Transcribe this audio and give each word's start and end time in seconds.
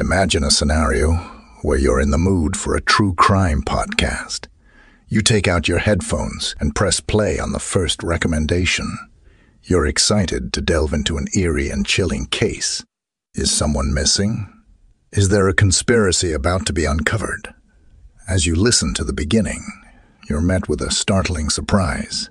Imagine 0.00 0.44
a 0.44 0.50
scenario 0.50 1.16
where 1.60 1.76
you're 1.76 2.00
in 2.00 2.10
the 2.10 2.16
mood 2.16 2.56
for 2.56 2.74
a 2.74 2.80
true 2.80 3.12
crime 3.12 3.60
podcast. 3.60 4.46
You 5.08 5.20
take 5.20 5.46
out 5.46 5.68
your 5.68 5.80
headphones 5.80 6.56
and 6.58 6.74
press 6.74 7.00
play 7.00 7.38
on 7.38 7.52
the 7.52 7.58
first 7.58 8.02
recommendation. 8.02 8.96
You're 9.62 9.84
excited 9.84 10.54
to 10.54 10.62
delve 10.62 10.94
into 10.94 11.18
an 11.18 11.26
eerie 11.36 11.68
and 11.68 11.84
chilling 11.84 12.24
case. 12.24 12.82
Is 13.34 13.52
someone 13.52 13.92
missing? 13.92 14.50
Is 15.12 15.28
there 15.28 15.48
a 15.50 15.54
conspiracy 15.54 16.32
about 16.32 16.64
to 16.64 16.72
be 16.72 16.86
uncovered? 16.86 17.52
As 18.26 18.46
you 18.46 18.54
listen 18.54 18.94
to 18.94 19.04
the 19.04 19.12
beginning, 19.12 19.66
you're 20.30 20.40
met 20.40 20.66
with 20.66 20.80
a 20.80 20.90
startling 20.90 21.50
surprise. 21.50 22.30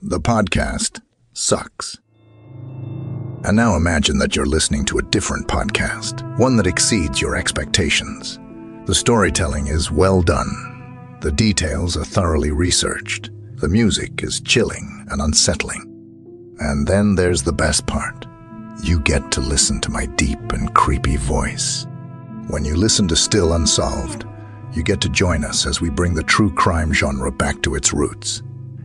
The 0.00 0.20
podcast 0.20 1.00
sucks. 1.32 1.98
And 3.44 3.56
now 3.56 3.76
imagine 3.76 4.18
that 4.18 4.34
you're 4.34 4.46
listening 4.46 4.84
to 4.86 4.98
a 4.98 5.02
different 5.02 5.46
podcast, 5.46 6.38
one 6.38 6.56
that 6.56 6.66
exceeds 6.66 7.20
your 7.20 7.36
expectations. 7.36 8.38
The 8.86 8.94
storytelling 8.94 9.68
is 9.68 9.90
well 9.90 10.22
done. 10.22 11.18
The 11.20 11.32
details 11.32 11.96
are 11.96 12.04
thoroughly 12.04 12.50
researched. 12.50 13.30
The 13.56 13.68
music 13.68 14.22
is 14.22 14.40
chilling 14.40 15.06
and 15.10 15.20
unsettling. 15.20 15.84
And 16.58 16.86
then 16.86 17.14
there's 17.14 17.42
the 17.42 17.52
best 17.52 17.86
part. 17.86 18.26
You 18.82 19.00
get 19.00 19.30
to 19.32 19.40
listen 19.40 19.80
to 19.82 19.90
my 19.90 20.06
deep 20.06 20.52
and 20.52 20.74
creepy 20.74 21.16
voice. 21.16 21.86
When 22.48 22.64
you 22.64 22.76
listen 22.76 23.06
to 23.08 23.16
Still 23.16 23.52
Unsolved, 23.52 24.24
you 24.72 24.82
get 24.82 25.00
to 25.02 25.08
join 25.08 25.44
us 25.44 25.66
as 25.66 25.80
we 25.80 25.90
bring 25.90 26.14
the 26.14 26.22
true 26.22 26.52
crime 26.54 26.92
genre 26.92 27.30
back 27.30 27.62
to 27.62 27.74
its 27.74 27.92
roots. 27.92 28.42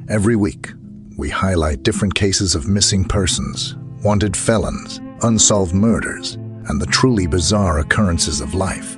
Every 0.09 0.35
week, 0.35 0.71
we 1.17 1.29
highlight 1.29 1.83
different 1.83 2.15
cases 2.15 2.55
of 2.55 2.67
missing 2.67 3.05
persons, 3.05 3.75
wanted 4.03 4.35
felons, 4.35 4.99
unsolved 5.21 5.73
murders, 5.73 6.35
and 6.67 6.81
the 6.81 6.85
truly 6.87 7.27
bizarre 7.27 7.79
occurrences 7.79 8.41
of 8.41 8.53
life. 8.53 8.97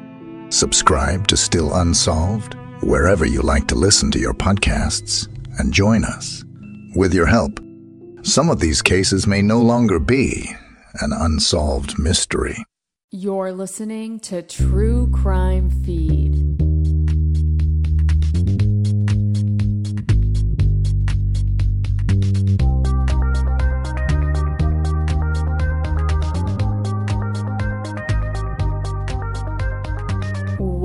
Subscribe 0.50 1.28
to 1.28 1.38
Still 1.38 1.73
Unsolved 1.76 2.55
wherever 2.81 3.26
you 3.26 3.42
like 3.42 3.67
to 3.67 3.76
listen 3.76 4.11
to 4.11 4.20
your 4.20 4.33
podcasts 4.33 5.28
and 5.59 5.73
join 5.73 6.03
us. 6.03 6.44
With 6.95 7.14
your 7.14 7.26
help, 7.26 7.59
some 8.22 8.50
of 8.50 8.59
these 8.59 8.81
cases 8.81 9.28
may 9.28 9.42
no 9.42 9.61
longer 9.61 10.00
be 10.00 10.56
an 11.02 11.11
unsolved 11.14 12.00
mystery. 12.00 12.58
You're 13.11 13.52
listening 13.52 14.20
to 14.22 14.42
True 14.42 15.09
Crime 15.11 15.70
Feed. 15.70 16.55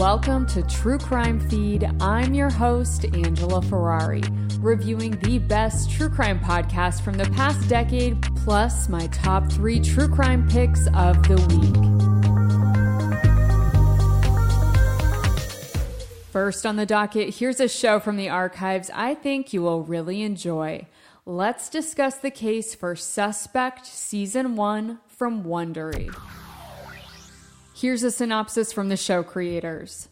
Welcome 0.00 0.46
to 0.46 0.62
True 0.62 0.96
Crime 0.96 1.38
Feed. 1.38 1.86
I'm 2.00 2.32
your 2.32 2.48
host, 2.48 3.04
Angela 3.04 3.60
Ferrari, 3.60 4.22
reviewing 4.58 5.10
the 5.18 5.38
best 5.40 5.90
true 5.90 6.08
crime 6.08 6.40
podcast 6.40 7.02
from 7.02 7.18
the 7.18 7.28
past 7.32 7.68
decade, 7.68 8.22
plus 8.36 8.88
my 8.88 9.08
top 9.08 9.52
three 9.52 9.78
true 9.78 10.08
crime 10.08 10.48
picks 10.48 10.86
of 10.94 11.22
the 11.24 11.36
week. 11.50 11.76
First 16.32 16.64
on 16.64 16.76
the 16.76 16.86
docket, 16.86 17.34
here's 17.34 17.60
a 17.60 17.68
show 17.68 18.00
from 18.00 18.16
the 18.16 18.30
archives 18.30 18.90
I 18.94 19.14
think 19.14 19.52
you 19.52 19.60
will 19.60 19.82
really 19.82 20.22
enjoy. 20.22 20.86
Let's 21.26 21.68
discuss 21.68 22.14
the 22.14 22.30
case 22.30 22.74
for 22.74 22.96
Suspect 22.96 23.84
Season 23.84 24.56
1 24.56 24.98
from 25.08 25.44
Wondery. 25.44 26.10
Here's 27.80 28.02
a 28.02 28.10
synopsis 28.10 28.74
from 28.74 28.90
the 28.90 28.96
show 28.98 29.22
creators. 29.22 30.10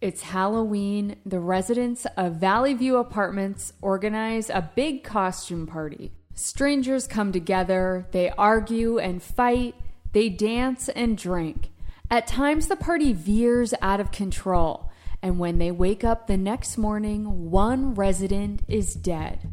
It's 0.00 0.22
Halloween. 0.22 1.16
The 1.26 1.40
residents 1.40 2.06
of 2.16 2.36
Valley 2.36 2.74
View 2.74 2.98
Apartments 2.98 3.72
organize 3.82 4.50
a 4.50 4.70
big 4.76 5.02
costume 5.02 5.66
party. 5.66 6.12
Strangers 6.34 7.08
come 7.08 7.32
together, 7.32 8.06
they 8.12 8.30
argue 8.30 9.00
and 9.00 9.20
fight, 9.20 9.74
they 10.12 10.28
dance 10.28 10.88
and 10.88 11.18
drink. 11.18 11.72
At 12.08 12.28
times, 12.28 12.68
the 12.68 12.76
party 12.76 13.12
veers 13.12 13.74
out 13.82 13.98
of 13.98 14.12
control, 14.12 14.92
and 15.20 15.40
when 15.40 15.58
they 15.58 15.72
wake 15.72 16.04
up 16.04 16.28
the 16.28 16.36
next 16.36 16.78
morning, 16.78 17.50
one 17.50 17.96
resident 17.96 18.62
is 18.68 18.94
dead. 18.94 19.50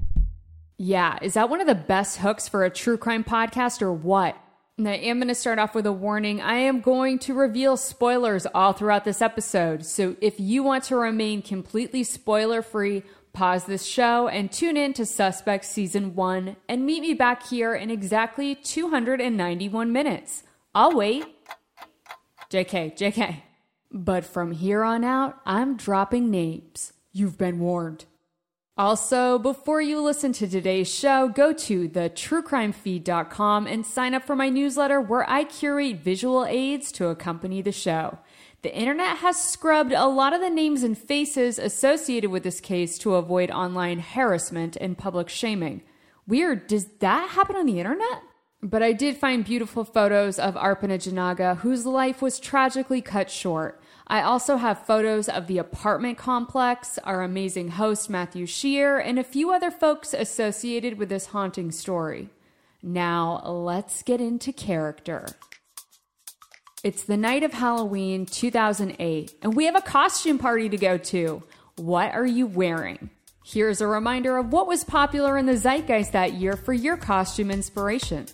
Yeah, 0.77 1.17
is 1.19 1.33
that 1.33 1.49
one 1.49 1.61
of 1.61 1.67
the 1.67 1.73
best 1.73 2.17
hooks 2.17 2.47
for 2.47 2.63
a 2.63 2.69
true 2.69 2.97
crime 2.97 3.23
podcast 3.23 3.81
or 3.81 3.91
what? 3.91 4.37
I 4.79 4.95
am 4.95 5.19
going 5.19 5.27
to 5.27 5.35
start 5.35 5.59
off 5.59 5.75
with 5.75 5.85
a 5.85 5.93
warning. 5.93 6.41
I 6.41 6.55
am 6.55 6.81
going 6.81 7.19
to 7.19 7.35
reveal 7.35 7.77
spoilers 7.77 8.47
all 8.55 8.73
throughout 8.73 9.05
this 9.05 9.21
episode. 9.21 9.85
So 9.85 10.15
if 10.19 10.39
you 10.39 10.63
want 10.63 10.85
to 10.85 10.95
remain 10.95 11.43
completely 11.43 12.03
spoiler 12.03 12.63
free, 12.63 13.03
pause 13.33 13.65
this 13.65 13.85
show 13.85 14.27
and 14.27 14.51
tune 14.51 14.75
in 14.75 14.93
to 14.93 15.05
Suspect 15.05 15.65
Season 15.65 16.15
1 16.15 16.55
and 16.67 16.85
meet 16.87 17.01
me 17.01 17.13
back 17.13 17.45
here 17.45 17.75
in 17.75 17.91
exactly 17.91 18.55
291 18.55 19.91
minutes. 19.91 20.41
I'll 20.73 20.95
wait. 20.95 21.23
JK, 22.49 22.97
JK. 22.97 23.43
But 23.91 24.25
from 24.25 24.53
here 24.53 24.83
on 24.83 25.03
out, 25.03 25.39
I'm 25.45 25.77
dropping 25.77 26.31
names. 26.31 26.93
You've 27.11 27.37
been 27.37 27.59
warned. 27.59 28.05
Also, 28.75 29.37
before 29.37 29.81
you 29.81 30.01
listen 30.01 30.33
to 30.33 30.47
today's 30.47 30.91
show, 30.91 31.27
go 31.27 31.53
to 31.53 31.87
thetruecrimefeed.com 31.87 33.67
and 33.67 33.85
sign 33.85 34.15
up 34.15 34.23
for 34.23 34.35
my 34.35 34.49
newsletter 34.49 34.99
where 34.99 35.29
I 35.29 35.43
curate 35.43 35.97
visual 35.97 36.43
aids 36.47 36.91
to 36.93 37.09
accompany 37.09 37.61
the 37.61 37.71
show. 37.71 38.17
The 38.63 38.75
internet 38.75 39.17
has 39.17 39.37
scrubbed 39.37 39.91
a 39.91 40.07
lot 40.07 40.33
of 40.33 40.41
the 40.41 40.49
names 40.49 40.81
and 40.81 40.97
faces 40.97 41.59
associated 41.59 42.31
with 42.31 42.41
this 42.41 42.59
case 42.59 42.97
to 42.99 43.13
avoid 43.13 43.51
online 43.51 43.99
harassment 43.99 44.75
and 44.77 44.97
public 44.97 45.29
shaming. 45.29 45.83
Weird, 46.25 46.65
does 46.65 46.85
that 46.99 47.29
happen 47.29 47.55
on 47.55 47.67
the 47.67 47.77
internet? 47.77 48.23
But 48.63 48.81
I 48.81 48.93
did 48.93 49.17
find 49.17 49.45
beautiful 49.45 49.83
photos 49.83 50.39
of 50.39 50.55
Arpana 50.55 50.97
Janaga, 50.97 51.57
whose 51.57 51.85
life 51.85 52.23
was 52.23 52.39
tragically 52.39 53.01
cut 53.01 53.29
short. 53.29 53.79
I 54.13 54.21
also 54.21 54.57
have 54.57 54.85
photos 54.85 55.27
of 55.27 55.47
the 55.47 55.57
apartment 55.57 56.19
complex, 56.19 56.99
our 57.03 57.23
amazing 57.23 57.69
host 57.69 58.11
Matthew 58.11 58.45
Shear, 58.45 58.99
and 58.99 59.17
a 59.17 59.23
few 59.23 59.51
other 59.51 59.71
folks 59.71 60.13
associated 60.13 60.99
with 60.99 61.09
this 61.09 61.25
haunting 61.25 61.71
story. 61.71 62.29
Now, 62.83 63.41
let's 63.43 64.03
get 64.03 64.21
into 64.21 64.53
character. 64.53 65.29
It's 66.83 67.05
the 67.05 67.17
night 67.17 67.41
of 67.41 67.53
Halloween 67.53 68.27
2008, 68.27 69.33
and 69.41 69.55
we 69.55 69.65
have 69.65 69.75
a 69.75 69.81
costume 69.81 70.37
party 70.37 70.69
to 70.69 70.77
go 70.77 70.99
to. 70.99 71.41
What 71.77 72.13
are 72.13 72.23
you 72.23 72.45
wearing? 72.45 73.09
Here's 73.43 73.81
a 73.81 73.87
reminder 73.87 74.37
of 74.37 74.53
what 74.53 74.67
was 74.67 74.83
popular 74.83 75.39
in 75.39 75.47
the 75.47 75.57
zeitgeist 75.57 76.11
that 76.11 76.33
year 76.33 76.55
for 76.55 76.73
your 76.73 76.97
costume 76.97 77.49
inspiration 77.49 78.27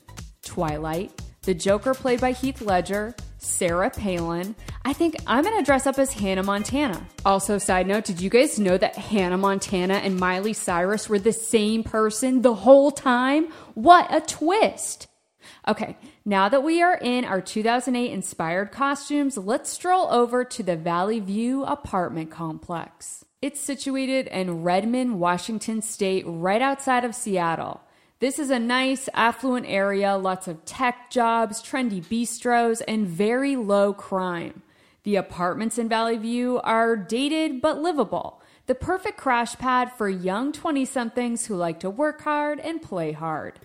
Twilight, 0.44 1.22
the 1.50 1.56
Joker 1.56 1.96
played 1.96 2.22
by 2.22 2.32
Heath 2.32 2.62
Ledger, 2.62 3.16
Sarah 3.40 3.90
Palin. 3.90 4.54
I 4.86 4.94
think 4.94 5.16
I'm 5.26 5.44
gonna 5.44 5.64
dress 5.64 5.88
up 5.88 5.98
as 5.98 6.14
Hannah 6.14 6.44
Montana. 6.44 7.08
Also, 7.26 7.58
side 7.58 7.88
note, 7.88 8.06
did 8.06 8.22
you 8.22 8.30
guys 8.30 8.60
know 8.60 8.78
that 8.78 8.96
Hannah 8.96 9.36
Montana 9.36 9.96
and 9.96 10.20
Miley 10.20 10.54
Cyrus 10.54 11.10
were 11.10 11.18
the 11.18 11.34
same 11.34 11.84
person 11.84 12.44
the 12.44 12.54
whole 12.54 12.92
time? 12.92 13.48
What 13.74 14.14
a 14.14 14.22
twist! 14.22 15.08
Okay, 15.68 15.98
now 16.24 16.50
that 16.50 16.62
we 16.62 16.84
are 16.84 17.00
in 17.02 17.26
our 17.26 17.42
2008 17.42 18.12
inspired 18.12 18.72
costumes, 18.72 19.36
let's 19.36 19.72
stroll 19.72 20.08
over 20.12 20.46
to 20.46 20.62
the 20.62 20.76
Valley 20.76 21.20
View 21.20 21.64
apartment 21.64 22.30
complex. 22.30 23.26
It's 23.42 23.60
situated 23.60 24.28
in 24.28 24.62
Redmond, 24.62 25.20
Washington 25.20 25.82
state, 25.82 26.26
right 26.28 26.62
outside 26.62 27.04
of 27.04 27.16
Seattle. 27.16 27.82
This 28.20 28.38
is 28.38 28.50
a 28.50 28.60
nice, 28.60 29.08
affluent 29.14 29.66
area, 29.66 30.18
lots 30.18 30.50
of 30.50 30.66
tech 30.66 31.10
jobs, 31.10 31.64
trendy 31.64 32.04
bistros, 32.04 32.82
and 32.86 33.08
very 33.08 33.56
low 33.56 33.94
crime. 33.94 34.62
The 35.04 35.16
apartments 35.16 35.78
in 35.78 35.88
Valley 35.88 36.18
View 36.18 36.60
are 36.66 36.98
dated 36.98 37.62
but 37.62 37.82
livable, 37.82 38.42
the 38.66 38.76
perfect 38.76 39.18
crash 39.18 39.56
pad 39.56 39.94
for 39.94 40.10
young 40.10 40.52
20 40.52 40.84
somethings 40.84 41.46
who 41.46 41.56
like 41.56 41.80
to 41.80 41.90
work 41.90 42.20
hard 42.24 42.60
and 42.60 42.82
play 42.82 43.14
hard. 43.14 43.58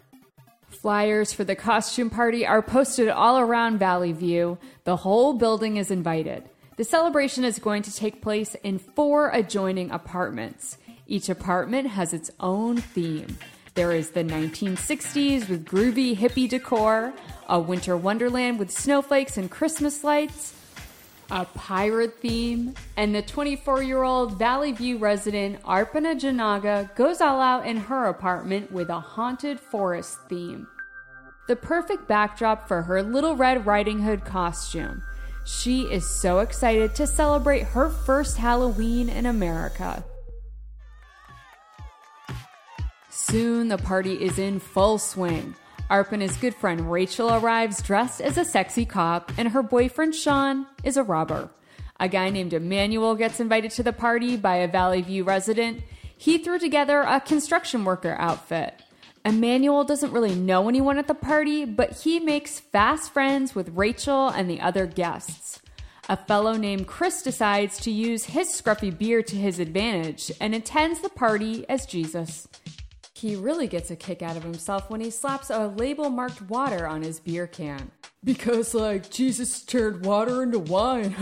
Flyers 0.69 1.33
for 1.33 1.43
the 1.43 1.57
costume 1.57 2.09
party 2.09 2.47
are 2.47 2.63
posted 2.63 3.09
all 3.09 3.41
around 3.41 3.81
Valley 3.81 4.13
View. 4.13 4.59
The 4.85 4.99
whole 4.99 5.33
building 5.33 5.79
is 5.79 5.91
invited. 5.91 6.49
The 6.77 6.85
celebration 6.85 7.45
is 7.45 7.59
going 7.59 7.83
to 7.83 7.95
take 7.95 8.23
place 8.23 8.55
in 8.63 8.79
four 8.79 9.31
adjoining 9.31 9.91
apartments. 9.91 10.79
Each 11.09 11.29
apartment 11.29 11.89
has 11.89 12.15
its 12.15 12.31
own 12.39 12.77
theme. 12.77 13.37
There 13.75 13.91
is 13.91 14.11
the 14.11 14.23
1960s 14.23 15.49
with 15.49 15.65
groovy 15.65 16.17
hippie 16.17 16.49
decor, 16.49 17.13
a 17.49 17.59
winter 17.59 17.97
wonderland 17.97 18.61
with 18.61 18.71
snowflakes 18.71 19.37
and 19.37 19.51
Christmas 19.51 20.05
lights, 20.05 20.55
a 21.29 21.45
pirate 21.45 22.21
theme, 22.21 22.75
and 22.97 23.13
the 23.13 23.23
24 23.23 23.83
year 23.83 24.05
old 24.05 24.39
Valley 24.39 24.71
View 24.71 24.99
resident 24.99 25.61
Arpana 25.65 26.15
Janaga 26.15 26.95
goes 26.95 27.21
all 27.21 27.41
out 27.41 27.67
in 27.67 27.77
her 27.77 28.05
apartment 28.05 28.71
with 28.71 28.91
a 28.91 29.01
haunted 29.01 29.59
forest 29.59 30.19
theme. 30.29 30.69
The 31.49 31.57
perfect 31.57 32.07
backdrop 32.07 32.69
for 32.69 32.83
her 32.83 33.03
Little 33.03 33.35
Red 33.35 33.67
Riding 33.67 33.99
Hood 33.99 34.25
costume. 34.25 35.03
She 35.45 35.83
is 35.83 36.09
so 36.09 36.39
excited 36.39 36.95
to 36.95 37.09
celebrate 37.09 37.65
her 37.65 37.91
first 37.91 38.37
Halloween 38.37 39.09
in 39.09 39.27
America. 39.27 40.05
Soon 43.35 43.67
the 43.67 43.79
party 43.79 44.13
is 44.13 44.39
in 44.39 44.61
full 44.61 44.97
swing. 44.97 45.57
Arpana's 45.91 46.37
good 46.37 46.55
friend 46.55 46.93
Rachel 46.93 47.35
arrives 47.35 47.83
dressed 47.83 48.21
as 48.21 48.39
a 48.39 48.45
sexy 48.45 48.85
cop, 48.87 49.33
and 49.37 49.49
her 49.49 49.61
boyfriend 49.61 50.15
Sean 50.15 50.69
is 50.85 50.97
a 50.97 51.03
robber. 51.03 51.51
A 51.99 52.07
guy 52.07 52.31
named 52.31 52.53
Emmanuel 52.53 53.17
gets 53.17 53.41
invited 53.41 53.73
to 53.73 53.83
the 53.83 53.93
party 53.93 54.37
by 54.37 54.59
a 54.59 54.69
Valley 54.69 55.03
View 55.03 55.25
resident. 55.25 55.83
He 56.17 56.39
threw 56.39 56.61
together 56.61 57.01
a 57.01 57.21
construction 57.21 57.85
worker 57.85 58.15
outfit. 58.21 58.81
Emmanuel 59.25 59.83
doesn't 59.83 60.13
really 60.13 60.37
know 60.37 60.69
anyone 60.69 60.97
at 60.97 61.09
the 61.09 61.13
party, 61.13 61.65
but 61.65 61.91
he 61.91 62.21
makes 62.21 62.61
fast 62.61 63.13
friends 63.13 63.53
with 63.53 63.69
Rachel 63.71 64.29
and 64.29 64.49
the 64.49 64.61
other 64.61 64.87
guests. 64.87 65.61
A 66.09 66.17
fellow 66.17 66.53
named 66.53 66.87
Chris 66.87 67.21
decides 67.21 67.79
to 67.79 67.91
use 67.91 68.27
his 68.27 68.47
scruffy 68.47 68.97
beard 68.97 69.27
to 69.27 69.37
his 69.37 69.59
advantage 69.59 70.31
and 70.41 70.55
attends 70.55 71.01
the 71.01 71.09
party 71.09 71.69
as 71.69 71.85
Jesus. 71.85 72.47
He 73.15 73.37
really 73.37 73.69
gets 73.69 73.91
a 73.93 73.97
kick 73.97 74.23
out 74.23 74.37
of 74.37 74.43
himself 74.43 74.91
when 74.91 75.01
he 75.01 75.11
slaps 75.11 75.49
a 75.49 75.69
label 75.69 76.11
marked 76.11 76.43
water 76.43 76.87
on 76.87 77.03
his 77.03 77.21
beer 77.21 77.47
can. 77.47 77.93
Because, 78.25 78.75
like, 78.75 79.09
Jesus 79.09 79.63
turned 79.63 80.05
water 80.05 80.43
into 80.43 80.59
wine. 80.59 81.15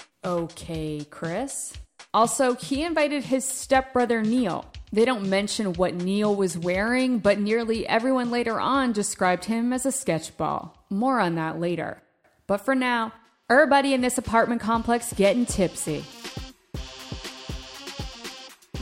okay, 0.24 1.04
Chris. 1.10 1.74
Also, 2.14 2.54
he 2.54 2.84
invited 2.84 3.24
his 3.24 3.44
stepbrother 3.44 4.22
Neil. 4.22 4.66
They 4.92 5.04
don't 5.04 5.28
mention 5.28 5.72
what 5.74 5.94
Neil 5.94 6.34
was 6.34 6.56
wearing, 6.56 7.18
but 7.18 7.40
nearly 7.40 7.86
everyone 7.86 8.30
later 8.30 8.60
on 8.60 8.92
described 8.92 9.44
him 9.46 9.72
as 9.72 9.86
a 9.86 9.90
sketchball. 9.90 10.72
More 10.90 11.20
on 11.20 11.34
that 11.36 11.60
later. 11.60 12.02
But 12.46 12.58
for 12.58 12.74
now, 12.74 13.12
everybody 13.48 13.94
in 13.94 14.00
this 14.00 14.18
apartment 14.18 14.60
complex 14.60 15.12
getting 15.12 15.46
tipsy. 15.46 16.04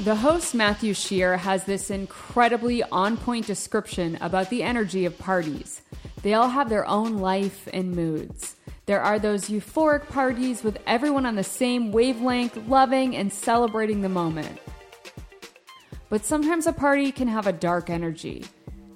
The 0.05 0.15
host, 0.15 0.55
Matthew 0.55 0.95
Shear, 0.95 1.37
has 1.37 1.65
this 1.65 1.91
incredibly 1.91 2.85
on 2.85 3.17
point 3.17 3.49
description 3.49 4.17
about 4.21 4.49
the 4.49 4.62
energy 4.62 5.06
of 5.06 5.19
parties. 5.19 5.83
They 6.23 6.35
all 6.35 6.49
have 6.49 6.69
their 6.69 6.87
own 6.87 7.19
life 7.19 7.69
and 7.73 7.97
moods. 7.97 8.55
There 8.87 9.03
are 9.03 9.19
those 9.19 9.50
euphoric 9.50 10.09
parties 10.09 10.62
with 10.62 10.79
everyone 10.87 11.27
on 11.27 11.35
the 11.35 11.43
same 11.43 11.91
wavelength, 11.91 12.56
loving 12.69 13.17
and 13.17 13.33
celebrating 13.33 14.00
the 14.00 14.09
moment. 14.09 14.61
But 16.11 16.25
sometimes 16.25 16.69
a 16.69 16.73
party 16.73 17.11
can 17.11 17.27
have 17.27 17.49
a 17.49 17.53
dark 17.53 17.91
energy. 17.91 18.45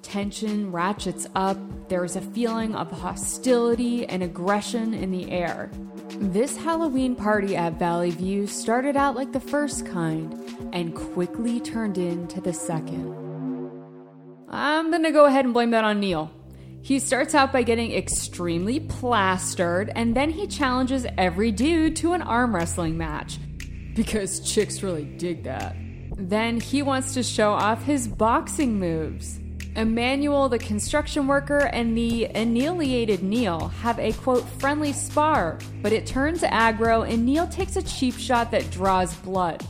Tension 0.03 0.71
ratchets 0.71 1.27
up, 1.35 1.57
there 1.89 2.05
is 2.05 2.15
a 2.15 2.21
feeling 2.21 2.75
of 2.75 2.89
hostility 2.89 4.05
and 4.05 4.23
aggression 4.23 4.93
in 4.93 5.11
the 5.11 5.29
air. 5.31 5.69
This 6.19 6.55
Halloween 6.55 7.15
party 7.15 7.55
at 7.55 7.79
Valley 7.79 8.11
View 8.11 8.45
started 8.45 8.95
out 8.95 9.15
like 9.15 9.31
the 9.31 9.39
first 9.39 9.85
kind 9.85 10.31
and 10.71 10.93
quickly 10.93 11.59
turned 11.59 11.97
into 11.97 12.39
the 12.39 12.53
second. 12.53 13.15
I'm 14.47 14.91
gonna 14.91 15.11
go 15.11 15.25
ahead 15.25 15.45
and 15.45 15.53
blame 15.55 15.71
that 15.71 15.83
on 15.83 15.99
Neil. 15.99 16.31
He 16.83 16.99
starts 16.99 17.33
out 17.33 17.51
by 17.51 17.63
getting 17.63 17.93
extremely 17.93 18.79
plastered, 18.79 19.91
and 19.95 20.15
then 20.15 20.29
he 20.29 20.45
challenges 20.45 21.07
every 21.17 21.51
dude 21.51 21.95
to 21.97 22.13
an 22.13 22.21
arm 22.21 22.53
wrestling 22.53 22.97
match. 22.97 23.39
Because 23.95 24.39
chicks 24.39 24.83
really 24.83 25.05
dig 25.05 25.43
that. 25.45 25.75
Then 26.15 26.59
he 26.59 26.83
wants 26.83 27.15
to 27.15 27.23
show 27.23 27.53
off 27.53 27.85
his 27.85 28.07
boxing 28.07 28.79
moves. 28.79 29.39
Emmanuel, 29.75 30.49
the 30.49 30.59
construction 30.59 31.27
worker, 31.27 31.59
and 31.59 31.97
the 31.97 32.25
annihilated 32.25 33.23
Neil 33.23 33.69
have 33.69 33.97
a 33.99 34.13
quote 34.13 34.47
friendly 34.59 34.93
spar, 34.93 35.57
but 35.81 35.91
it 35.91 36.05
turns 36.05 36.41
aggro 36.41 37.07
and 37.07 37.25
Neil 37.25 37.47
takes 37.47 37.75
a 37.75 37.81
cheap 37.81 38.15
shot 38.17 38.51
that 38.51 38.69
draws 38.69 39.15
blood. 39.15 39.65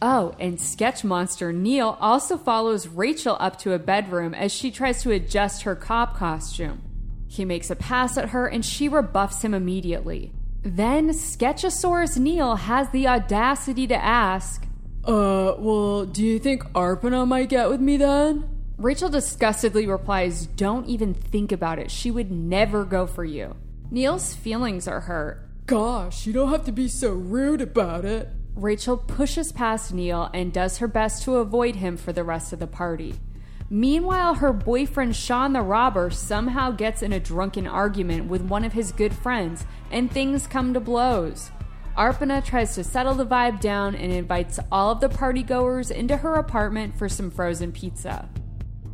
Oh, 0.00 0.34
and 0.38 0.60
sketch 0.60 1.04
monster 1.04 1.52
Neil 1.52 1.96
also 2.00 2.36
follows 2.36 2.86
Rachel 2.88 3.36
up 3.40 3.58
to 3.60 3.72
a 3.72 3.78
bedroom 3.78 4.34
as 4.34 4.52
she 4.52 4.70
tries 4.70 5.02
to 5.02 5.10
adjust 5.10 5.62
her 5.62 5.74
cop 5.74 6.16
costume. 6.16 6.82
He 7.28 7.44
makes 7.44 7.70
a 7.70 7.76
pass 7.76 8.16
at 8.16 8.30
her 8.30 8.46
and 8.46 8.64
she 8.64 8.88
rebuffs 8.88 9.42
him 9.42 9.54
immediately. 9.54 10.32
Then 10.62 11.10
Sketchosaurus 11.10 12.18
Neil 12.18 12.56
has 12.56 12.90
the 12.90 13.06
audacity 13.06 13.86
to 13.86 13.96
ask, 13.96 14.66
Uh, 15.04 15.54
well, 15.58 16.04
do 16.04 16.24
you 16.24 16.38
think 16.38 16.62
Arpana 16.72 17.26
might 17.26 17.48
get 17.48 17.68
with 17.68 17.80
me 17.80 17.96
then? 17.96 18.55
Rachel 18.78 19.08
disgustedly 19.08 19.86
replies, 19.86 20.46
Don't 20.46 20.86
even 20.86 21.14
think 21.14 21.50
about 21.50 21.78
it. 21.78 21.90
She 21.90 22.10
would 22.10 22.30
never 22.30 22.84
go 22.84 23.06
for 23.06 23.24
you. 23.24 23.56
Neil's 23.90 24.34
feelings 24.34 24.86
are 24.86 25.00
hurt. 25.00 25.48
Gosh, 25.64 26.26
you 26.26 26.34
don't 26.34 26.50
have 26.50 26.64
to 26.66 26.72
be 26.72 26.86
so 26.86 27.12
rude 27.12 27.62
about 27.62 28.04
it. 28.04 28.28
Rachel 28.54 28.98
pushes 28.98 29.50
past 29.50 29.94
Neil 29.94 30.30
and 30.34 30.52
does 30.52 30.78
her 30.78 30.88
best 30.88 31.22
to 31.22 31.36
avoid 31.36 31.76
him 31.76 31.96
for 31.96 32.12
the 32.12 32.24
rest 32.24 32.52
of 32.52 32.58
the 32.58 32.66
party. 32.66 33.14
Meanwhile, 33.70 34.34
her 34.34 34.52
boyfriend 34.52 35.16
Sean 35.16 35.54
the 35.54 35.62
robber 35.62 36.10
somehow 36.10 36.70
gets 36.70 37.02
in 37.02 37.12
a 37.12 37.20
drunken 37.20 37.66
argument 37.66 38.26
with 38.26 38.42
one 38.42 38.64
of 38.64 38.74
his 38.74 38.92
good 38.92 39.14
friends, 39.14 39.64
and 39.90 40.10
things 40.10 40.46
come 40.46 40.74
to 40.74 40.80
blows. 40.80 41.50
Arpana 41.96 42.44
tries 42.44 42.74
to 42.74 42.84
settle 42.84 43.14
the 43.14 43.26
vibe 43.26 43.58
down 43.60 43.94
and 43.94 44.12
invites 44.12 44.60
all 44.70 44.90
of 44.92 45.00
the 45.00 45.08
partygoers 45.08 45.90
into 45.90 46.18
her 46.18 46.34
apartment 46.34 46.96
for 46.96 47.08
some 47.08 47.30
frozen 47.30 47.72
pizza. 47.72 48.28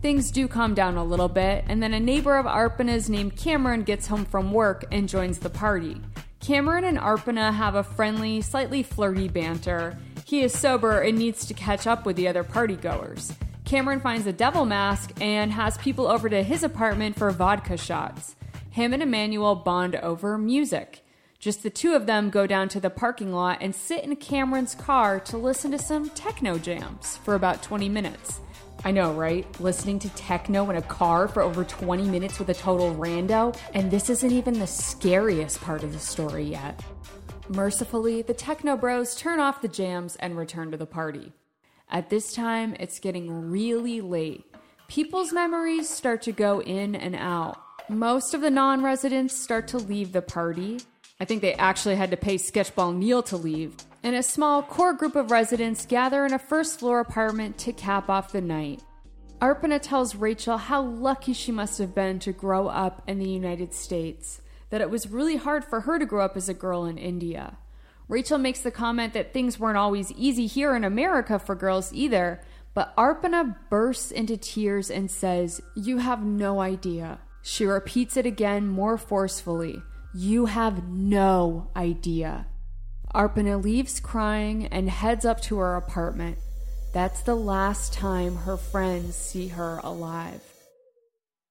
Things 0.03 0.33
do 0.33 0.49
calm 0.49 0.75
down 0.75 0.97
a 0.97 1.05
little 1.05 1.29
bit, 1.29 1.65
and 1.69 1.81
then 1.81 1.95
a 1.95 2.01
neighbor 2.01 2.37
of 2.37 2.45
Arpana's 2.45 3.09
named 3.09 3.37
Cameron 3.37 3.85
gets 3.85 4.09
home 4.09 4.25
from 4.25 4.53
work 4.53 4.85
and 4.91 5.09
joins 5.09 5.39
the 5.39 5.49
party. 5.49 6.01
Cameron 6.41 6.83
and 6.83 6.99
Arpana 6.99 7.55
have 7.55 7.77
a 7.77 7.85
friendly, 7.85 8.41
slightly 8.43 8.83
flirty 8.83 9.29
banter. 9.29 9.97
He 10.25 10.43
is 10.43 10.59
sober 10.59 10.99
and 10.99 11.17
needs 11.17 11.47
to 11.47 11.55
catch 11.55 11.87
up 11.87 12.05
with 12.05 12.17
the 12.17 12.27
other 12.27 12.43
partygoers. 12.43 13.33
Cameron 13.65 14.01
finds 14.01 14.27
a 14.27 14.33
devil 14.33 14.65
mask 14.65 15.13
and 15.21 15.53
has 15.53 15.79
people 15.79 16.09
over 16.09 16.29
to 16.29 16.43
his 16.43 16.65
apartment 16.65 17.17
for 17.17 17.31
vodka 17.31 17.77
shots. 17.77 18.35
Him 18.71 18.93
and 18.93 19.05
Emmanuel 19.05 19.55
bond 19.55 19.95
over 19.95 20.37
music. 20.37 21.05
Just 21.39 21.63
the 21.63 21.71
two 21.71 21.95
of 21.95 22.07
them 22.07 22.29
go 22.29 22.49
down 22.49 22.69
to 22.71 22.81
the 22.81 22.91
parking 22.91 23.33
lot 23.33 23.59
and 23.61 23.73
sit 23.73 24.03
in 24.03 24.17
Cameron's 24.17 24.75
car 24.75 25.21
to 25.21 25.39
listen 25.39 25.71
to 25.71 25.79
some 25.79 26.11
techno 26.11 26.59
jams 26.59 27.19
for 27.19 27.37
about 27.37 27.63
20 27.63 27.89
minutes. 27.89 28.41
I 28.85 28.91
know, 28.91 29.13
right? 29.13 29.47
Listening 29.61 30.01
to 30.01 30.09
techno 30.11 30.69
in 30.69 30.77
a 30.77 30.83
car 30.83 31.29
for 31.29 31.41
over 31.41 31.63
20 31.63 32.03
minutes 32.09 32.41
with 32.41 32.49
a 32.49 32.55
total 32.55 32.93
rando, 32.97 33.57
and 33.75 33.91
this 33.91 34.11
isn't 34.11 34.33
even 34.33 34.59
the 34.59 34.67
scariest 34.67 35.61
part 35.61 35.85
of 35.85 35.93
the 35.93 36.01
story 36.01 36.43
yet. 36.43 36.83
Mercifully, 37.49 38.23
the 38.23 38.35
techno 38.35 38.77
bros 38.77 39.15
turn 39.15 39.39
off 39.39 39.63
the 39.63 39.69
jams 39.69 40.17
and 40.17 40.37
return 40.37 40.73
to 40.73 40.77
the 40.77 40.87
party. 40.87 41.33
At 41.91 42.11
this 42.11 42.33
time, 42.33 42.75
it's 42.81 42.99
getting 42.99 43.51
really 43.51 44.01
late. 44.01 44.47
People's 44.89 45.33
memories 45.33 45.89
start 45.89 46.23
to 46.23 46.33
go 46.33 46.61
in 46.61 46.97
and 46.97 47.15
out. 47.15 47.59
Most 47.89 48.35
of 48.35 48.41
the 48.41 48.51
non 48.51 48.83
residents 48.83 49.37
start 49.37 49.69
to 49.69 49.79
leave 49.79 50.13
the 50.13 50.23
party. 50.23 50.81
I 51.21 51.25
think 51.25 51.41
they 51.41 51.55
actually 51.55 51.95
had 51.95 52.11
to 52.11 52.17
pay 52.17 52.35
Sketchball 52.35 52.97
Neil 52.97 53.23
to 53.25 53.37
leave, 53.37 53.77
and 54.03 54.17
a 54.17 54.23
small 54.23 54.63
core 54.63 54.93
group 54.93 55.17
of 55.17 55.31
residents 55.31 55.87
gather 55.87 56.27
in 56.27 56.33
a 56.33 56.39
first 56.39 56.79
floor 56.79 57.01
apartment 57.01 57.59
to 57.59 57.73
cap 57.73 58.09
off 58.09 58.33
the 58.33 58.41
night. 58.41 58.83
Arpana 59.41 59.81
tells 59.81 60.15
Rachel 60.15 60.57
how 60.57 60.83
lucky 60.83 61.33
she 61.33 61.51
must 61.51 61.79
have 61.79 61.95
been 61.95 62.19
to 62.21 62.33
grow 62.33 62.69
up 62.69 63.03
in 63.09 63.19
the 63.19 63.29
United 63.29 63.75
States, 63.75 64.41
that 64.71 64.81
it 64.81 64.91
was 64.91 65.11
really 65.11 65.37
hard 65.37 65.65
for 65.65 65.81
her 65.81 65.99
to 65.99 66.07
grow 66.07 66.25
up 66.25 66.37
as 66.37 66.49
a 66.49 66.55
girl 66.55 66.85
in 66.85 66.97
India. 66.97 67.59
Rachel 68.09 68.39
makes 68.39 68.61
the 68.61 68.71
comment 68.71 69.15
that 69.15 69.33
things 69.33 69.59
weren't 69.59 69.79
always 69.79 70.13
easy 70.13 70.47
here 70.47 70.77
in 70.77 70.85
America 70.85 71.39
for 71.39 71.55
girls 71.55 71.93
either, 71.93 72.41
but 72.75 72.95
Arpana 72.97 73.57
bursts 73.69 74.11
into 74.11 74.37
tears 74.37 74.91
and 74.91 75.11
says, 75.11 75.61
You 75.75 75.99
have 75.99 76.25
no 76.25 76.61
idea. 76.61 77.21
She 77.43 77.65
repeats 77.65 78.17
it 78.17 78.27
again 78.27 78.69
more 78.69 78.97
forcefully. 78.97 79.83
You 80.15 80.47
have 80.47 80.89
no 80.89 81.71
idea. 81.75 82.47
Arpana 83.15 83.63
leaves 83.63 84.01
crying 84.01 84.67
and 84.69 84.89
heads 84.89 85.27
up 85.27 85.41
to 85.43 85.59
her 85.59 85.77
apartment. 85.77 86.39
That's 86.95 87.21
the 87.21 87.35
last 87.35 87.93
time 87.93 88.37
her 88.37 88.57
friends 88.57 89.17
see 89.17 89.49
her 89.49 89.81
alive. 89.85 90.41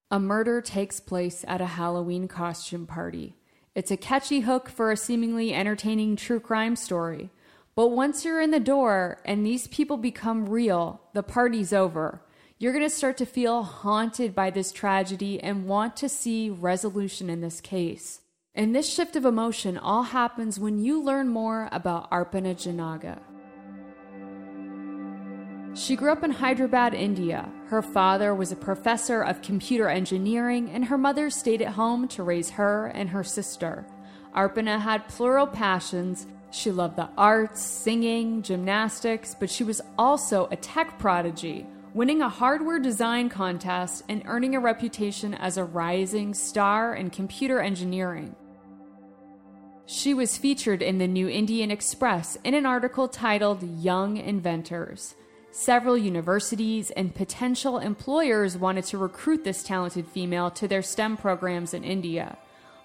A 0.10 0.20
murder 0.20 0.60
takes 0.62 1.00
place 1.00 1.46
at 1.48 1.62
a 1.62 1.68
Halloween 1.68 2.28
costume 2.28 2.88
party. 2.88 3.36
It's 3.76 3.92
a 3.92 3.98
catchy 3.98 4.40
hook 4.40 4.70
for 4.70 4.92
a 4.92 4.98
seemingly 4.98 5.54
entertaining 5.54 6.16
true 6.16 6.40
crime 6.40 6.76
story. 6.76 7.30
But 7.76 7.90
once 7.90 8.26
you're 8.26 8.42
in 8.42 8.52
the 8.52 8.60
door 8.60 9.20
and 9.24 9.46
these 9.46 9.68
people 9.68 9.98
become 9.98 10.50
real, 10.50 11.02
the 11.14 11.24
party's 11.24 11.74
over. 11.74 12.24
You're 12.58 12.74
going 12.74 12.84
to 12.84 12.90
start 12.90 13.18
to 13.18 13.26
feel 13.26 13.62
haunted 13.62 14.34
by 14.34 14.50
this 14.50 14.72
tragedy 14.72 15.40
and 15.42 15.68
want 15.68 15.96
to 15.98 16.10
see 16.10 16.50
resolution 16.50 17.30
in 17.30 17.42
this 17.42 17.62
case. 17.62 18.21
And 18.54 18.76
this 18.76 18.94
shift 18.94 19.16
of 19.16 19.24
emotion 19.24 19.78
all 19.78 20.04
happens 20.04 20.60
when 20.60 20.78
you 20.78 21.02
learn 21.02 21.30
more 21.30 21.70
about 21.72 22.12
Arpana 22.12 22.54
Janaga. 22.54 23.20
She 25.74 25.96
grew 25.96 26.12
up 26.12 26.22
in 26.22 26.32
Hyderabad, 26.32 26.94
India. 26.94 27.50
Her 27.68 27.82
father 27.82 28.36
was 28.36 28.52
a 28.52 28.58
professor 28.58 29.22
of 29.22 29.42
computer 29.42 29.88
engineering, 29.88 30.70
and 30.72 30.84
her 30.84 30.98
mother 30.98 31.30
stayed 31.30 31.62
at 31.62 31.70
home 31.70 32.10
to 32.10 32.24
raise 32.24 32.50
her 32.50 32.88
and 32.88 33.10
her 33.10 33.24
sister. 33.24 33.86
Arpana 34.36 34.82
had 34.82 35.08
plural 35.08 35.48
passions. 35.48 36.28
She 36.52 36.72
loved 36.72 36.98
the 36.98 37.08
arts, 37.18 37.62
singing, 37.62 38.42
gymnastics, 38.42 39.34
but 39.34 39.50
she 39.50 39.64
was 39.64 39.80
also 39.98 40.50
a 40.52 40.58
tech 40.58 41.00
prodigy, 41.00 41.66
winning 41.94 42.22
a 42.22 42.28
hardware 42.28 42.80
design 42.80 43.30
contest 43.30 44.04
and 44.10 44.24
earning 44.26 44.56
a 44.56 44.60
reputation 44.60 45.36
as 45.36 45.56
a 45.56 45.64
rising 45.64 46.34
star 46.34 46.96
in 46.96 47.10
computer 47.10 47.62
engineering. 47.62 48.36
She 49.94 50.14
was 50.14 50.38
featured 50.38 50.82
in 50.82 51.00
the 51.00 51.08
New 51.08 51.28
Indian 51.28 51.70
Express 51.70 52.38
in 52.46 52.54
an 52.54 52.66
article 52.66 53.10
titled 53.10 53.62
Young 53.62 54.16
Inventors. 54.16 55.16
Several 55.52 55.98
universities 55.98 56.92
and 56.92 57.14
potential 57.14 57.78
employers 57.78 58.58
wanted 58.58 58.86
to 58.86 58.98
recruit 58.98 59.44
this 59.44 59.64
talented 59.64 60.08
female 60.08 60.50
to 60.52 60.66
their 60.66 60.82
STEM 60.82 61.18
programs 61.18 61.74
in 61.74 61.84
India. 61.84 62.38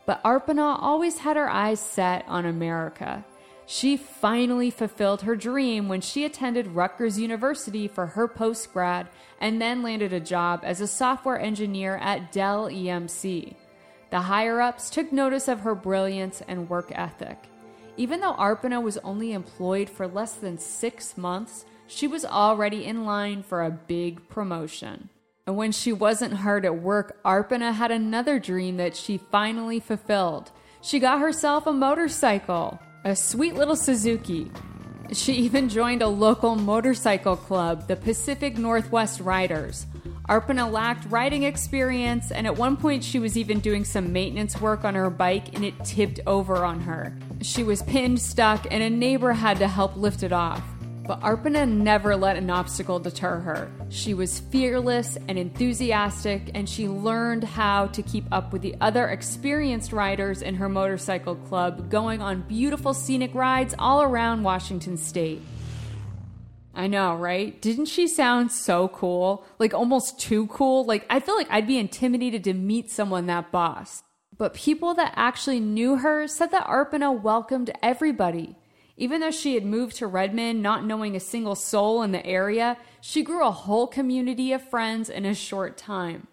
But 0.05 0.21
Arpana 0.25 0.83
always 0.83 1.19
had 1.19 1.37
her 1.37 1.49
eyes 1.49 1.79
set 1.79 2.25
on 2.27 2.45
America. 2.45 3.25
She 3.67 3.97
finally 3.97 4.73
fulfilled 4.73 5.23
her 5.23 5.37
dream 5.37 5.89
when 5.89 6.01
she 6.01 6.25
attended 6.25 6.75
Rutgers 6.75 7.21
University 7.21 7.87
for 7.87 8.07
her 8.07 8.27
postgrad 8.27 9.07
and 9.41 9.63
then 9.63 9.85
landed 9.85 10.13
a 10.13 10.19
job 10.19 10.63
as 10.65 10.81
a 10.81 10.89
software 10.89 11.39
engineer 11.39 11.99
at 11.99 12.33
Dell 12.33 12.67
EMC. 12.67 13.55
The 14.11 14.21
higher 14.21 14.61
ups 14.61 14.91
took 14.91 15.13
notice 15.13 15.49
of 15.49 15.61
her 15.61 15.75
brilliance 15.75 16.43
and 16.47 16.69
work 16.69 16.93
ethic. 16.95 17.39
Even 17.97 18.21
though 18.21 18.35
Arpana 18.35 18.83
was 18.83 18.99
only 18.99 19.33
employed 19.33 19.89
for 19.89 20.07
less 20.07 20.35
than 20.35 20.59
six 20.59 21.17
months, 21.17 21.65
she 21.87 22.07
was 22.07 22.25
already 22.25 22.85
in 22.85 23.05
line 23.05 23.43
for 23.43 23.63
a 23.63 23.71
big 23.71 24.29
promotion. 24.29 25.09
And 25.47 25.57
when 25.57 25.73
she 25.73 25.93
wasn't 25.93 26.35
hard 26.35 26.65
at 26.65 26.83
work, 26.83 27.23
Arpana 27.25 27.73
had 27.73 27.91
another 27.91 28.39
dream 28.39 28.77
that 28.79 28.97
she 28.97 29.19
finally 29.19 29.81
fulfilled. 29.81 30.51
She 30.83 30.99
got 30.99 31.21
herself 31.21 31.67
a 31.67 31.73
motorcycle, 31.73 32.81
a 33.05 33.15
sweet 33.17 33.55
little 33.55 33.77
Suzuki. 33.77 34.51
She 35.13 35.35
even 35.35 35.69
joined 35.69 36.03
a 36.03 36.09
local 36.09 36.57
motorcycle 36.57 37.37
club, 37.37 37.87
the 37.87 37.97
Pacific 37.97 38.59
Northwest 38.59 39.21
Riders. 39.21 39.87
Arpana 40.29 40.71
lacked 40.71 41.07
riding 41.09 41.45
experience, 41.45 42.33
and 42.33 42.49
at 42.49 42.57
one 42.57 42.77
point 42.77 43.05
she 43.05 43.21
was 43.21 43.39
even 43.39 43.61
doing 43.61 43.85
some 43.85 44.13
maintenance 44.13 44.61
work 44.61 44.85
on 44.85 44.97
her 44.97 45.09
bike 45.09 45.55
and 45.55 45.65
it 45.65 45.85
tipped 45.85 46.19
over 46.27 46.65
on 46.65 46.81
her. 46.81 47.17
She 47.43 47.63
was 47.63 47.83
pinned, 47.83 48.21
stuck, 48.21 48.67
and 48.73 48.83
a 48.83 48.91
neighbor 48.91 49.33
had 49.33 49.59
to 49.59 49.69
help 49.69 49.97
lift 49.97 50.25
it 50.25 50.33
off. 50.33 50.63
But 51.07 51.21
Arpana 51.21 51.69
never 51.69 52.17
let 52.17 52.37
an 52.37 52.51
obstacle 52.51 52.99
deter 52.99 53.39
her. 53.39 53.71
She 53.91 54.15
was 54.15 54.41
fearless 54.41 55.17
and 55.29 55.39
enthusiastic, 55.39 56.51
and 56.55 56.69
she 56.69 56.89
learned 56.89 57.45
how 57.45 57.87
to 57.89 58.03
keep 58.03 58.25
up 58.33 58.53
with 58.53 58.63
the 58.63 58.75
other 58.81 59.07
experienced 59.07 59.93
riders 59.93 60.43
in 60.43 60.57
her 60.57 60.69
motorcycle 60.69 61.37
club, 61.37 61.89
going 61.89 62.21
on 62.21 62.43
beautiful 62.49 62.93
scenic 62.93 63.33
rides 63.37 63.77
all 63.79 64.03
around 64.03 64.43
Washington 64.43 64.97
state. 64.97 65.41
I 66.77 66.89
know, 66.89 67.17
right? 67.17 67.61
Didn't 67.63 67.87
she 67.87 68.07
sound 68.07 68.53
so 68.53 68.89
cool? 68.89 69.47
Like 69.59 69.73
almost 69.73 70.21
too 70.21 70.47
cool? 70.49 70.85
Like, 70.85 71.07
I 71.09 71.21
feel 71.21 71.35
like 71.35 71.51
I'd 71.51 71.67
be 71.67 71.79
intimidated 71.79 72.45
to 72.45 72.53
meet 72.53 72.91
someone 72.91 73.27
that 73.27 73.51
boss. 73.51 74.03
But 74.37 74.53
people 74.53 74.93
that 74.95 75.15
actually 75.17 75.59
knew 75.59 75.97
her 75.97 76.29
said 76.29 76.51
that 76.51 76.67
Arpana 76.67 77.19
welcomed 77.19 77.71
everybody. 77.83 78.57
Even 78.99 79.21
though 79.21 79.31
she 79.31 79.55
had 79.55 79.65
moved 79.65 79.97
to 79.97 80.07
Redmond, 80.07 80.63
not 80.63 80.85
knowing 80.85 81.17
a 81.17 81.21
single 81.21 81.55
soul 81.55 82.03
in 82.03 82.13
the 82.13 82.25
area, 82.27 82.77
she 83.01 83.23
grew 83.23 83.47
a 83.47 83.51
whole 83.51 83.87
community 83.87 84.53
of 84.53 84.69
friends 84.69 85.09
in 85.09 85.25
a 85.25 85.35
short 85.35 85.79
time. 85.79 86.27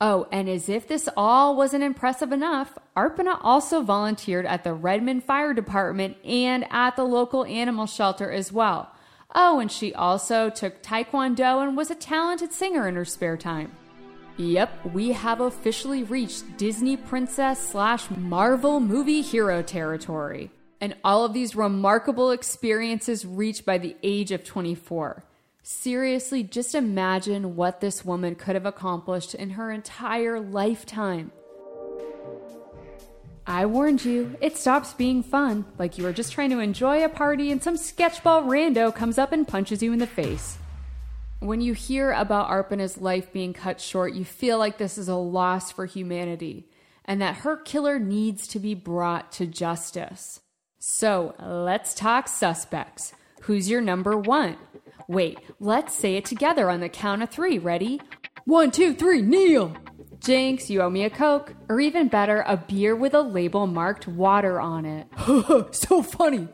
Oh, 0.00 0.26
and 0.32 0.48
as 0.48 0.68
if 0.68 0.88
this 0.88 1.08
all 1.16 1.56
wasn't 1.56 1.84
impressive 1.84 2.32
enough, 2.32 2.76
Arpana 2.96 3.38
also 3.42 3.80
volunteered 3.80 4.44
at 4.44 4.64
the 4.64 4.74
Redmond 4.74 5.22
Fire 5.22 5.54
Department 5.54 6.16
and 6.24 6.66
at 6.70 6.96
the 6.96 7.04
local 7.04 7.44
animal 7.44 7.86
shelter 7.86 8.30
as 8.30 8.52
well. 8.52 8.90
Oh, 9.34 9.58
and 9.58 9.70
she 9.70 9.92
also 9.94 10.50
took 10.50 10.82
Taekwondo 10.82 11.62
and 11.66 11.76
was 11.76 11.90
a 11.90 11.94
talented 11.94 12.52
singer 12.52 12.86
in 12.86 12.94
her 12.94 13.04
spare 13.04 13.36
time. 13.36 13.72
Yep, 14.36 14.92
we 14.92 15.12
have 15.12 15.40
officially 15.40 16.02
reached 16.02 16.56
Disney 16.56 16.96
princess 16.96 17.68
slash 17.68 18.10
Marvel 18.10 18.80
movie 18.80 19.22
hero 19.22 19.62
territory 19.62 20.50
and 20.80 20.94
all 21.02 21.24
of 21.24 21.32
these 21.32 21.56
remarkable 21.56 22.30
experiences 22.30 23.24
reached 23.24 23.64
by 23.64 23.78
the 23.78 23.96
age 24.02 24.32
of 24.32 24.44
24. 24.44 25.24
Seriously, 25.62 26.42
just 26.42 26.74
imagine 26.74 27.56
what 27.56 27.80
this 27.80 28.04
woman 28.04 28.34
could 28.34 28.54
have 28.54 28.66
accomplished 28.66 29.34
in 29.34 29.50
her 29.50 29.70
entire 29.70 30.38
lifetime. 30.38 31.32
I 33.46 33.66
warned 33.66 34.04
you, 34.04 34.36
it 34.40 34.56
stops 34.56 34.94
being 34.94 35.22
fun, 35.22 35.66
like 35.78 35.98
you 35.98 36.06
are 36.06 36.14
just 36.14 36.32
trying 36.32 36.48
to 36.50 36.60
enjoy 36.60 37.04
a 37.04 37.10
party 37.10 37.52
and 37.52 37.62
some 37.62 37.76
sketchball 37.76 38.44
rando 38.44 38.94
comes 38.94 39.18
up 39.18 39.32
and 39.32 39.46
punches 39.46 39.82
you 39.82 39.92
in 39.92 39.98
the 39.98 40.06
face. 40.06 40.56
When 41.40 41.60
you 41.60 41.74
hear 41.74 42.12
about 42.12 42.48
Arpana's 42.48 42.96
life 42.96 43.32
being 43.34 43.52
cut 43.52 43.82
short, 43.82 44.14
you 44.14 44.24
feel 44.24 44.56
like 44.56 44.78
this 44.78 44.96
is 44.96 45.08
a 45.08 45.14
loss 45.14 45.70
for 45.70 45.84
humanity 45.84 46.70
and 47.04 47.20
that 47.20 47.36
her 47.36 47.58
killer 47.58 47.98
needs 47.98 48.46
to 48.48 48.58
be 48.58 48.74
brought 48.74 49.30
to 49.32 49.46
justice. 49.46 50.40
So 50.78 51.34
let's 51.38 51.92
talk 51.92 52.28
suspects. 52.28 53.12
Who's 53.42 53.68
your 53.68 53.82
number 53.82 54.16
one? 54.16 54.56
Wait, 55.06 55.38
let's 55.60 55.94
say 55.94 56.16
it 56.16 56.24
together 56.24 56.70
on 56.70 56.80
the 56.80 56.88
count 56.88 57.22
of 57.22 57.28
three. 57.28 57.58
Ready? 57.58 58.00
One, 58.46 58.70
two, 58.70 58.94
three, 58.94 59.20
Neil! 59.20 59.76
Jinx, 60.24 60.70
you 60.70 60.80
owe 60.80 60.88
me 60.88 61.04
a 61.04 61.10
Coke. 61.10 61.54
Or 61.68 61.80
even 61.80 62.08
better, 62.08 62.42
a 62.46 62.56
beer 62.56 62.96
with 62.96 63.12
a 63.12 63.20
label 63.20 63.66
marked 63.66 64.08
water 64.08 64.58
on 64.58 64.86
it. 64.86 65.06
so 65.74 66.02
funny! 66.02 66.48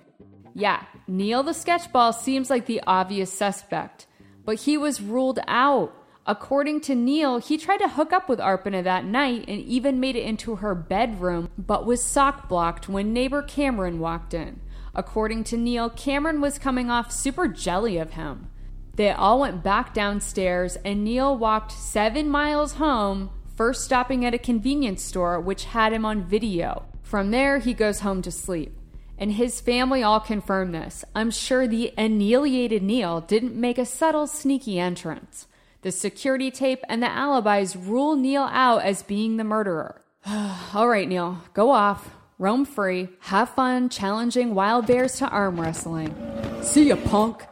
Yeah, 0.54 0.84
Neil 1.06 1.44
the 1.44 1.52
sketchball 1.52 2.12
seems 2.12 2.50
like 2.50 2.66
the 2.66 2.82
obvious 2.84 3.32
suspect, 3.32 4.06
but 4.44 4.60
he 4.62 4.76
was 4.76 5.00
ruled 5.00 5.38
out. 5.46 5.94
According 6.26 6.80
to 6.82 6.96
Neil, 6.96 7.38
he 7.38 7.56
tried 7.56 7.78
to 7.78 7.88
hook 7.88 8.12
up 8.12 8.28
with 8.28 8.40
Arpana 8.40 8.82
that 8.82 9.04
night 9.04 9.44
and 9.46 9.60
even 9.62 10.00
made 10.00 10.16
it 10.16 10.24
into 10.24 10.56
her 10.56 10.74
bedroom, 10.74 11.48
but 11.56 11.86
was 11.86 12.02
sock 12.02 12.48
blocked 12.48 12.88
when 12.88 13.12
neighbor 13.12 13.40
Cameron 13.40 14.00
walked 14.00 14.34
in. 14.34 14.60
According 14.96 15.44
to 15.44 15.56
Neil, 15.56 15.88
Cameron 15.90 16.40
was 16.40 16.58
coming 16.58 16.90
off 16.90 17.12
super 17.12 17.46
jelly 17.46 17.98
of 17.98 18.14
him. 18.14 18.50
They 18.96 19.12
all 19.12 19.40
went 19.40 19.62
back 19.62 19.94
downstairs, 19.94 20.76
and 20.84 21.04
Neil 21.04 21.36
walked 21.36 21.70
seven 21.72 22.28
miles 22.28 22.74
home, 22.74 23.30
first 23.60 23.84
stopping 23.84 24.24
at 24.24 24.32
a 24.32 24.38
convenience 24.38 25.04
store, 25.04 25.38
which 25.38 25.66
had 25.66 25.92
him 25.92 26.02
on 26.02 26.24
video. 26.24 26.86
From 27.02 27.30
there, 27.30 27.58
he 27.58 27.74
goes 27.74 28.00
home 28.00 28.22
to 28.22 28.30
sleep. 28.30 28.74
And 29.18 29.32
his 29.32 29.60
family 29.60 30.02
all 30.02 30.18
confirm 30.18 30.72
this. 30.72 31.04
I'm 31.14 31.30
sure 31.30 31.68
the 31.68 31.92
annihilated 31.98 32.82
Neil 32.82 33.20
didn't 33.20 33.54
make 33.54 33.76
a 33.76 33.84
subtle, 33.84 34.26
sneaky 34.26 34.78
entrance. 34.78 35.46
The 35.82 35.92
security 35.92 36.50
tape 36.50 36.82
and 36.88 37.02
the 37.02 37.10
alibis 37.10 37.76
rule 37.76 38.16
Neil 38.16 38.44
out 38.44 38.80
as 38.80 39.02
being 39.02 39.36
the 39.36 39.44
murderer. 39.44 40.00
All 40.72 40.88
right, 40.88 41.06
Neil, 41.06 41.42
go 41.52 41.70
off, 41.70 42.08
roam 42.38 42.64
free, 42.64 43.10
have 43.20 43.50
fun 43.50 43.90
challenging 43.90 44.54
wild 44.54 44.86
bears 44.86 45.16
to 45.16 45.28
arm 45.28 45.60
wrestling. 45.60 46.16
See 46.62 46.88
ya, 46.88 46.96
punk. 46.96 47.44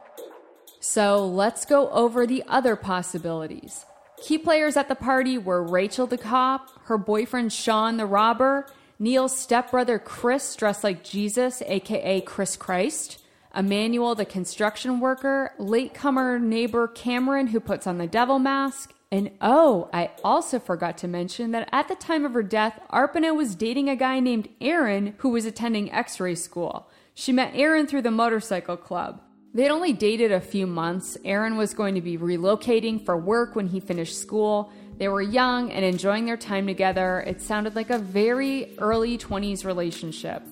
So 0.81 1.27
let's 1.27 1.67
go 1.67 1.91
over 1.91 2.27
the 2.27 2.45
other 2.49 2.77
possibilities. 2.77 3.85
Key 4.23 4.39
players 4.39 4.77
at 4.77 4.89
the 4.89 4.95
party 4.95 5.39
were 5.39 5.63
Rachel 5.63 6.07
the 6.07 6.19
cop, 6.19 6.69
her 6.85 6.99
boyfriend 6.99 7.53
Sean 7.53 7.97
the 7.97 8.07
robber, 8.07 8.67
Neil's 8.99 9.37
stepbrother 9.37 9.99
Chris 9.99 10.57
dressed 10.57 10.83
like 10.83 11.05
Jesus, 11.05 11.63
aka 11.63 12.21
Chris 12.23 12.57
Christ, 12.57 13.23
Emmanuel, 13.55 14.15
the 14.15 14.25
construction 14.25 15.01
worker, 15.01 15.53
latecomer 15.59 16.39
neighbor 16.39 16.89
Cameron, 16.89 17.49
who 17.49 17.61
puts 17.61 17.87
on 17.87 17.99
the 17.99 18.07
devil 18.07 18.39
mask. 18.39 18.93
And 19.11 19.31
oh, 19.41 19.89
I 19.93 20.11
also 20.23 20.59
forgot 20.59 20.99
to 20.99 21.09
mention 21.09 21.53
that 21.53 21.69
at 21.73 21.89
the 21.89 21.95
time 21.95 22.27
of 22.27 22.35
her 22.35 22.43
death, 22.43 22.79
Arpana 22.93 23.35
was 23.35 23.55
dating 23.55 23.89
a 23.89 23.97
guy 23.97 24.21
named 24.21 24.49
Aaron 24.61 25.15
who 25.19 25.31
was 25.31 25.47
attending 25.47 25.91
x 25.91 26.21
ray 26.21 26.35
school. 26.35 26.91
She 27.15 27.33
met 27.33 27.55
Aaron 27.55 27.87
through 27.87 28.03
the 28.03 28.11
motorcycle 28.11 28.77
club. 28.77 29.23
They'd 29.55 29.71
only 29.71 29.93
dated 29.93 30.31
a 30.31 30.41
few 30.41 30.67
months. 30.67 31.17
Aaron 31.25 31.57
was 31.57 31.73
going 31.75 31.95
to 31.95 32.01
be 32.01 32.19
relocating 32.19 33.05
for 33.05 33.17
work 33.17 33.57
when 33.57 33.67
he 33.67 33.81
finished 33.81 34.21
school. 34.21 34.71
They 34.99 35.09
were 35.09 35.23
young 35.23 35.73
and 35.73 35.85
enjoying 35.85 36.27
their 36.27 36.37
time 36.37 36.67
together. 36.67 37.21
It 37.27 37.41
sounded 37.41 37.75
like 37.75 37.91
a 37.91 37.99
very 37.99 38.77
early 38.79 39.17
20s 39.17 39.65
relationship. 39.65 40.43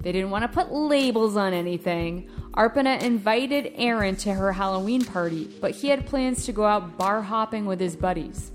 They 0.00 0.12
didn't 0.12 0.30
want 0.30 0.42
to 0.42 0.48
put 0.48 0.72
labels 0.72 1.36
on 1.36 1.52
anything. 1.52 2.30
Arpana 2.52 3.02
invited 3.02 3.72
Aaron 3.74 4.16
to 4.16 4.32
her 4.32 4.52
Halloween 4.52 5.04
party, 5.04 5.50
but 5.60 5.72
he 5.72 5.88
had 5.88 6.06
plans 6.06 6.46
to 6.46 6.52
go 6.52 6.64
out 6.64 6.96
bar 6.96 7.22
hopping 7.22 7.66
with 7.66 7.80
his 7.80 7.96
buddies. 7.96 8.52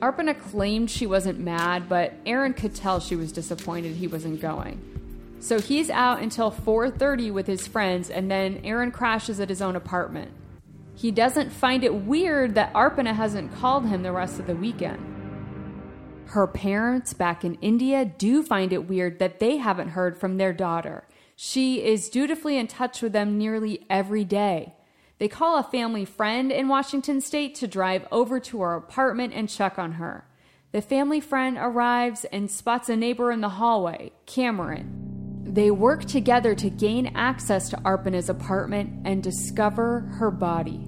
Arpana 0.00 0.38
claimed 0.38 0.90
she 0.90 1.06
wasn't 1.06 1.38
mad, 1.38 1.88
but 1.88 2.14
Aaron 2.26 2.52
could 2.52 2.74
tell 2.74 2.98
she 2.98 3.16
was 3.16 3.30
disappointed 3.30 3.94
he 3.94 4.08
wasn't 4.08 4.40
going. 4.40 4.93
So 5.44 5.60
he's 5.60 5.90
out 5.90 6.22
until 6.22 6.50
4:30 6.50 7.30
with 7.30 7.46
his 7.46 7.66
friends 7.66 8.08
and 8.08 8.30
then 8.30 8.62
Aaron 8.64 8.90
crashes 8.90 9.40
at 9.40 9.50
his 9.50 9.60
own 9.60 9.76
apartment. 9.76 10.30
He 10.94 11.10
doesn't 11.10 11.52
find 11.52 11.84
it 11.84 11.94
weird 11.94 12.54
that 12.54 12.72
Arpana 12.72 13.12
hasn't 13.12 13.54
called 13.54 13.84
him 13.84 14.02
the 14.02 14.10
rest 14.10 14.40
of 14.40 14.46
the 14.46 14.56
weekend. 14.56 15.04
Her 16.28 16.46
parents 16.46 17.12
back 17.12 17.44
in 17.44 17.56
India 17.56 18.06
do 18.06 18.42
find 18.42 18.72
it 18.72 18.88
weird 18.88 19.18
that 19.18 19.38
they 19.38 19.58
haven't 19.58 19.90
heard 19.90 20.16
from 20.16 20.38
their 20.38 20.54
daughter. 20.54 21.06
She 21.36 21.84
is 21.84 22.08
dutifully 22.08 22.56
in 22.56 22.66
touch 22.66 23.02
with 23.02 23.12
them 23.12 23.36
nearly 23.36 23.84
every 23.90 24.24
day. 24.24 24.72
They 25.18 25.28
call 25.28 25.58
a 25.58 25.62
family 25.62 26.06
friend 26.06 26.50
in 26.50 26.68
Washington 26.68 27.20
state 27.20 27.54
to 27.56 27.68
drive 27.68 28.08
over 28.10 28.40
to 28.40 28.62
her 28.62 28.76
apartment 28.76 29.34
and 29.34 29.50
check 29.50 29.78
on 29.78 29.92
her. 29.92 30.24
The 30.72 30.80
family 30.80 31.20
friend 31.20 31.58
arrives 31.60 32.24
and 32.32 32.50
spots 32.50 32.88
a 32.88 32.96
neighbor 32.96 33.30
in 33.30 33.42
the 33.42 33.60
hallway, 33.60 34.12
Cameron. 34.24 35.03
They 35.54 35.70
work 35.70 36.04
together 36.04 36.56
to 36.56 36.68
gain 36.68 37.12
access 37.14 37.68
to 37.68 37.76
Arpana's 37.76 38.28
apartment 38.28 39.06
and 39.06 39.22
discover 39.22 40.00
her 40.18 40.32
body. 40.32 40.80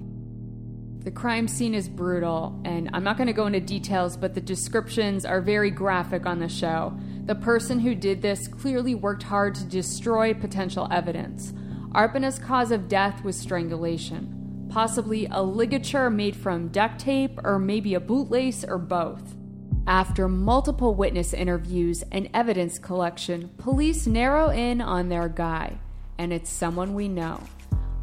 The 1.05 1.11
crime 1.11 1.47
scene 1.47 1.73
is 1.73 1.87
brutal, 1.87 2.59
and 2.65 2.89
I'm 2.91 3.05
not 3.05 3.15
going 3.15 3.27
to 3.27 3.33
go 3.33 3.47
into 3.47 3.61
details, 3.61 4.17
but 4.17 4.33
the 4.33 4.41
descriptions 4.41 5.23
are 5.23 5.39
very 5.39 5.71
graphic 5.71 6.25
on 6.25 6.39
the 6.39 6.49
show. 6.49 6.99
The 7.23 7.35
person 7.35 7.79
who 7.79 7.95
did 7.95 8.21
this 8.21 8.49
clearly 8.49 8.93
worked 8.93 9.23
hard 9.23 9.55
to 9.55 9.63
destroy 9.63 10.33
potential 10.33 10.89
evidence. 10.91 11.53
Arpana's 11.93 12.37
cause 12.37 12.71
of 12.73 12.89
death 12.89 13.23
was 13.23 13.37
strangulation, 13.37 14.67
possibly 14.69 15.27
a 15.31 15.41
ligature 15.41 16.09
made 16.09 16.35
from 16.35 16.67
duct 16.67 16.99
tape, 16.99 17.39
or 17.45 17.57
maybe 17.57 17.93
a 17.93 18.01
bootlace, 18.01 18.67
or 18.67 18.77
both. 18.77 19.36
After 19.87 20.27
multiple 20.27 20.95
witness 20.95 21.33
interviews 21.33 22.03
and 22.11 22.29
evidence 22.33 22.77
collection, 22.77 23.47
police 23.57 24.05
narrow 24.05 24.49
in 24.49 24.81
on 24.81 25.07
their 25.07 25.29
guy, 25.29 25.77
and 26.17 26.33
it's 26.33 26.49
someone 26.49 26.93
we 26.93 27.07
know. 27.07 27.41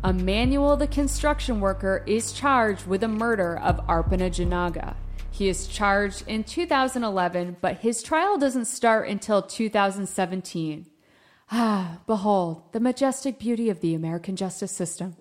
Emmanuel, 0.02 0.78
the 0.78 0.86
construction 0.86 1.60
worker, 1.60 2.02
is 2.06 2.32
charged 2.32 2.86
with 2.86 3.02
the 3.02 3.08
murder 3.08 3.58
of 3.58 3.86
Arpana 3.86 4.30
Janaga. 4.30 4.94
He 5.30 5.46
is 5.46 5.66
charged 5.66 6.26
in 6.26 6.44
2011, 6.44 7.58
but 7.60 7.80
his 7.80 8.02
trial 8.02 8.38
doesn't 8.38 8.64
start 8.64 9.06
until 9.06 9.42
2017. 9.42 10.86
Ah, 11.52 11.98
behold, 12.06 12.62
the 12.72 12.80
majestic 12.80 13.38
beauty 13.38 13.68
of 13.68 13.80
the 13.80 13.94
American 13.94 14.36
justice 14.36 14.72
system. 14.72 15.16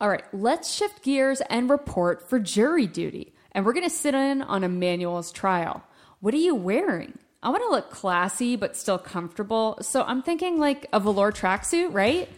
All 0.00 0.08
right, 0.08 0.24
let's 0.32 0.74
shift 0.74 1.04
gears 1.04 1.40
and 1.42 1.70
report 1.70 2.28
for 2.28 2.40
jury 2.40 2.88
duty 2.88 3.31
and 3.52 3.64
we're 3.64 3.72
going 3.72 3.88
to 3.88 3.90
sit 3.90 4.14
in 4.14 4.42
on 4.42 4.64
Emmanuel's 4.64 5.30
trial. 5.30 5.82
What 6.20 6.34
are 6.34 6.38
you 6.38 6.54
wearing? 6.54 7.18
I 7.42 7.50
want 7.50 7.62
to 7.62 7.70
look 7.70 7.90
classy 7.90 8.56
but 8.56 8.76
still 8.76 8.98
comfortable, 8.98 9.78
so 9.80 10.02
I'm 10.02 10.22
thinking 10.22 10.58
like 10.58 10.86
a 10.92 11.00
velour 11.00 11.32
tracksuit, 11.32 11.92
right? 11.92 12.28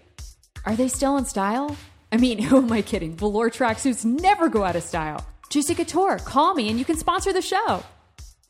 Are 0.65 0.77
they 0.77 0.89
still 0.89 1.17
in 1.17 1.25
style? 1.25 1.77
I 2.11 2.17
mean, 2.17 2.39
who 2.43 2.59
am 2.59 2.73
I 2.73 2.83
kidding? 2.83 3.17
Velour 3.17 3.51
tracksuits 3.51 4.05
never 4.05 4.49
go 4.49 4.65
out 4.65 4.77
of 4.77 4.83
style. 4.83 5.25
Juicy 5.51 5.75
Couture, 5.75 6.19
call 6.19 6.55
me 6.55 6.69
and 6.69 6.79
you 6.79 6.85
can 6.85 6.97
sponsor 6.97 7.33
the 7.33 7.43
show. 7.43 7.85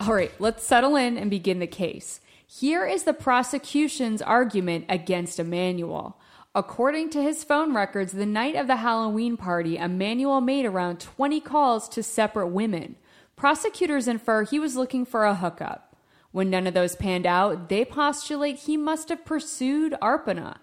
All 0.00 0.14
right, 0.14 0.33
let's 0.38 0.66
settle 0.66 0.97
in 0.97 1.18
and 1.18 1.30
begin 1.30 1.59
the 1.59 1.66
case. 1.66 2.21
Here 2.47 2.87
is 2.87 3.02
the 3.02 3.14
prosecution's 3.14 4.23
argument 4.23 4.87
against 4.88 5.40
Emmanuel. 5.40 6.18
According 6.56 7.11
to 7.11 7.23
his 7.23 7.42
phone 7.42 7.75
records, 7.75 8.12
the 8.12 8.25
night 8.25 8.54
of 8.54 8.68
the 8.68 8.76
Halloween 8.76 9.37
party, 9.37 9.76
Emmanuel 9.76 10.40
made 10.40 10.64
around 10.64 11.00
20 11.00 11.40
calls 11.40 11.88
to 11.88 12.02
separate 12.02 12.50
women. 12.50 12.94
Prosecutors 13.34 14.06
infer 14.06 14.44
he 14.44 14.61
was 14.61 14.76
looking 14.76 15.04
for 15.04 15.25
a 15.25 15.34
hookup. 15.34 15.96
When 16.30 16.50
none 16.50 16.68
of 16.68 16.75
those 16.75 16.94
panned 16.94 17.26
out, 17.26 17.68
they 17.68 17.84
postulate 17.84 18.56
he 18.61 18.76
must 18.76 19.08
have 19.08 19.25
pursued 19.25 19.96
Arpana. 20.00 20.58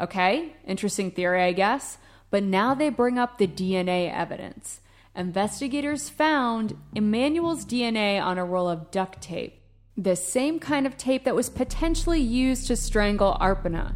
Okay, 0.00 0.56
interesting 0.66 1.12
theory, 1.12 1.42
I 1.44 1.52
guess. 1.52 1.98
But 2.30 2.42
now 2.42 2.74
they 2.74 2.90
bring 2.90 3.16
up 3.16 3.38
the 3.38 3.46
DNA 3.46 4.12
evidence. 4.12 4.80
Investigators 5.14 6.08
found 6.08 6.76
Emmanuel's 6.92 7.64
DNA 7.64 8.20
on 8.20 8.36
a 8.36 8.44
roll 8.44 8.68
of 8.68 8.90
duct 8.90 9.20
tape, 9.20 9.62
the 9.96 10.16
same 10.16 10.58
kind 10.58 10.88
of 10.88 10.96
tape 10.96 11.22
that 11.22 11.36
was 11.36 11.48
potentially 11.48 12.20
used 12.20 12.66
to 12.66 12.74
strangle 12.74 13.38
Arpana. 13.40 13.94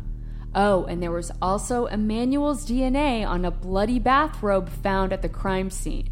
Oh, 0.54 0.84
and 0.84 1.02
there 1.02 1.12
was 1.12 1.30
also 1.40 1.86
Emmanuel's 1.86 2.66
DNA 2.66 3.26
on 3.26 3.44
a 3.44 3.50
bloody 3.50 3.98
bathrobe 3.98 4.68
found 4.68 5.12
at 5.12 5.22
the 5.22 5.28
crime 5.28 5.70
scene. 5.70 6.10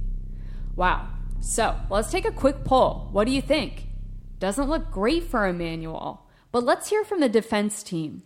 Wow. 0.77 1.09
So 1.41 1.77
let's 1.91 2.11
take 2.11 2.25
a 2.25 2.33
quick 2.33 2.65
poll. 2.65 3.09
What 3.11 3.27
do 3.27 3.33
you 3.33 3.43
think? 3.43 3.87
Doesn't 4.39 4.69
look 4.69 4.91
great 4.93 5.25
for 5.25 5.47
Emmanuel, 5.47 6.27
but 6.53 6.63
let's 6.63 6.91
hear 6.91 7.05
from 7.05 7.21
the 7.21 7.29
defense 7.29 7.83
team. 7.83 8.23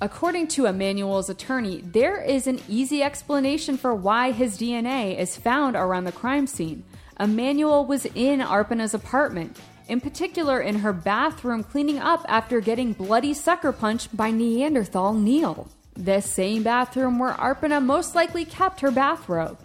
According 0.00 0.48
to 0.48 0.66
Emmanuel's 0.66 1.30
attorney, 1.30 1.80
there 1.80 2.22
is 2.22 2.46
an 2.46 2.60
easy 2.68 3.02
explanation 3.02 3.76
for 3.76 3.94
why 3.94 4.30
his 4.30 4.58
DNA 4.58 5.18
is 5.18 5.36
found 5.36 5.74
around 5.74 6.04
the 6.04 6.12
crime 6.12 6.46
scene. 6.46 6.84
Emmanuel 7.18 7.84
was 7.84 8.06
in 8.14 8.40
Arpana's 8.40 8.94
apartment 8.94 9.58
in 9.88 10.00
particular 10.00 10.60
in 10.60 10.76
her 10.76 10.92
bathroom 10.92 11.64
cleaning 11.64 11.98
up 11.98 12.24
after 12.28 12.60
getting 12.60 12.92
bloody 12.92 13.34
sucker 13.34 13.72
punched 13.72 14.16
by 14.16 14.30
Neanderthal 14.30 15.14
Neil. 15.14 15.68
This 15.94 16.30
same 16.30 16.62
bathroom 16.62 17.18
where 17.18 17.32
Arpana 17.32 17.84
most 17.84 18.14
likely 18.14 18.44
kept 18.44 18.80
her 18.80 18.90
bathrobe. 18.90 19.58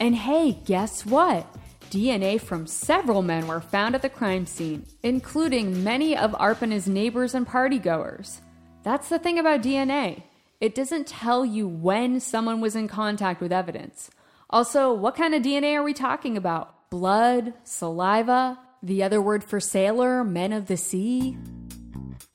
And 0.00 0.16
hey, 0.16 0.58
guess 0.64 1.06
what? 1.06 1.46
DNA 1.90 2.40
from 2.40 2.66
several 2.66 3.22
men 3.22 3.46
were 3.46 3.60
found 3.60 3.94
at 3.94 4.02
the 4.02 4.08
crime 4.08 4.46
scene, 4.46 4.84
including 5.02 5.84
many 5.84 6.16
of 6.16 6.32
Arpana's 6.32 6.88
neighbors 6.88 7.34
and 7.34 7.46
partygoers. 7.46 8.40
That's 8.82 9.08
the 9.08 9.18
thing 9.18 9.38
about 9.38 9.62
DNA. 9.62 10.24
It 10.60 10.74
doesn't 10.74 11.06
tell 11.06 11.44
you 11.44 11.68
when 11.68 12.18
someone 12.18 12.60
was 12.60 12.74
in 12.74 12.88
contact 12.88 13.40
with 13.40 13.52
evidence. 13.52 14.10
Also, 14.50 14.92
what 14.92 15.16
kind 15.16 15.34
of 15.34 15.42
DNA 15.42 15.74
are 15.74 15.82
we 15.82 15.92
talking 15.92 16.36
about? 16.36 16.90
Blood, 16.90 17.52
saliva, 17.64 18.58
the 18.82 19.02
other 19.02 19.20
word 19.20 19.42
for 19.42 19.60
sailor, 19.60 20.24
men 20.24 20.52
of 20.52 20.66
the 20.66 20.76
sea? 20.76 21.36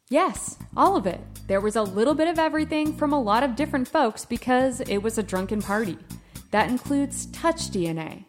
Yes, 0.09 0.57
all 0.75 0.95
of 0.95 1.07
it. 1.07 1.21
There 1.47 1.61
was 1.61 1.75
a 1.75 1.83
little 1.83 2.13
bit 2.13 2.27
of 2.27 2.37
everything 2.37 2.95
from 2.95 3.13
a 3.13 3.21
lot 3.21 3.43
of 3.43 3.55
different 3.55 3.87
folks 3.87 4.25
because 4.25 4.81
it 4.81 4.97
was 4.97 5.17
a 5.17 5.23
drunken 5.23 5.61
party. 5.61 5.97
That 6.51 6.69
includes 6.69 7.27
touch 7.27 7.69
DNA. 7.71 8.25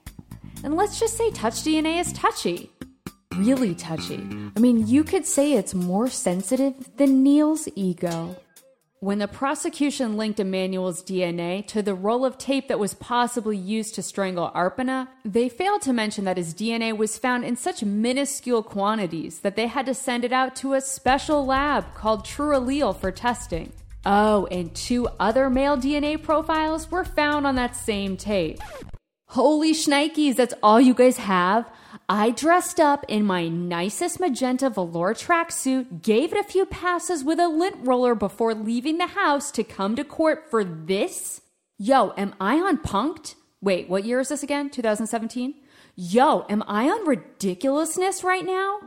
And 0.64 0.76
let's 0.76 1.00
just 1.00 1.16
say 1.16 1.30
touch 1.30 1.62
DNA 1.62 2.00
is 2.00 2.12
touchy. 2.12 2.70
Really 3.36 3.74
touchy. 3.74 4.26
I 4.56 4.60
mean, 4.60 4.86
you 4.86 5.04
could 5.04 5.26
say 5.26 5.54
it's 5.54 5.74
more 5.74 6.08
sensitive 6.08 6.74
than 6.96 7.22
Neil's 7.22 7.68
ego. 7.74 8.36
When 9.02 9.18
the 9.18 9.26
prosecution 9.26 10.16
linked 10.16 10.38
Emmanuel's 10.38 11.02
DNA 11.02 11.66
to 11.66 11.82
the 11.82 11.92
roll 11.92 12.24
of 12.24 12.38
tape 12.38 12.68
that 12.68 12.78
was 12.78 12.94
possibly 12.94 13.56
used 13.56 13.96
to 13.96 14.02
strangle 14.02 14.52
Arpana, 14.54 15.08
they 15.24 15.48
failed 15.48 15.82
to 15.82 15.92
mention 15.92 16.24
that 16.24 16.36
his 16.36 16.54
DNA 16.54 16.96
was 16.96 17.18
found 17.18 17.44
in 17.44 17.56
such 17.56 17.82
minuscule 17.82 18.62
quantities 18.62 19.40
that 19.40 19.56
they 19.56 19.66
had 19.66 19.86
to 19.86 19.92
send 19.92 20.24
it 20.24 20.32
out 20.32 20.54
to 20.54 20.74
a 20.74 20.80
special 20.80 21.44
lab 21.44 21.92
called 21.94 22.24
TrueAllele 22.24 22.96
for 22.96 23.10
testing. 23.10 23.72
Oh, 24.06 24.46
and 24.52 24.72
two 24.72 25.08
other 25.18 25.50
male 25.50 25.76
DNA 25.76 26.22
profiles 26.22 26.88
were 26.88 27.04
found 27.04 27.44
on 27.44 27.56
that 27.56 27.74
same 27.74 28.16
tape. 28.16 28.60
Holy 29.30 29.72
shnikes, 29.72 30.36
that's 30.36 30.54
all 30.62 30.80
you 30.80 30.94
guys 30.94 31.16
have? 31.16 31.68
I 32.08 32.30
dressed 32.30 32.80
up 32.80 33.04
in 33.08 33.24
my 33.24 33.48
nicest 33.48 34.20
magenta 34.20 34.68
velour 34.68 35.14
tracksuit, 35.14 36.02
gave 36.02 36.32
it 36.32 36.38
a 36.38 36.48
few 36.48 36.66
passes 36.66 37.24
with 37.24 37.38
a 37.38 37.48
lint 37.48 37.76
roller 37.80 38.14
before 38.14 38.54
leaving 38.54 38.98
the 38.98 39.06
house 39.06 39.50
to 39.52 39.64
come 39.64 39.96
to 39.96 40.04
court 40.04 40.50
for 40.50 40.64
this? 40.64 41.40
Yo, 41.78 42.12
am 42.16 42.34
I 42.40 42.56
on 42.56 42.78
punked? 42.78 43.34
Wait, 43.60 43.88
what 43.88 44.04
year 44.04 44.20
is 44.20 44.28
this 44.28 44.42
again? 44.42 44.68
2017? 44.70 45.54
Yo, 45.94 46.44
am 46.48 46.62
I 46.66 46.88
on 46.88 47.06
ridiculousness 47.06 48.24
right 48.24 48.44
now? 48.44 48.80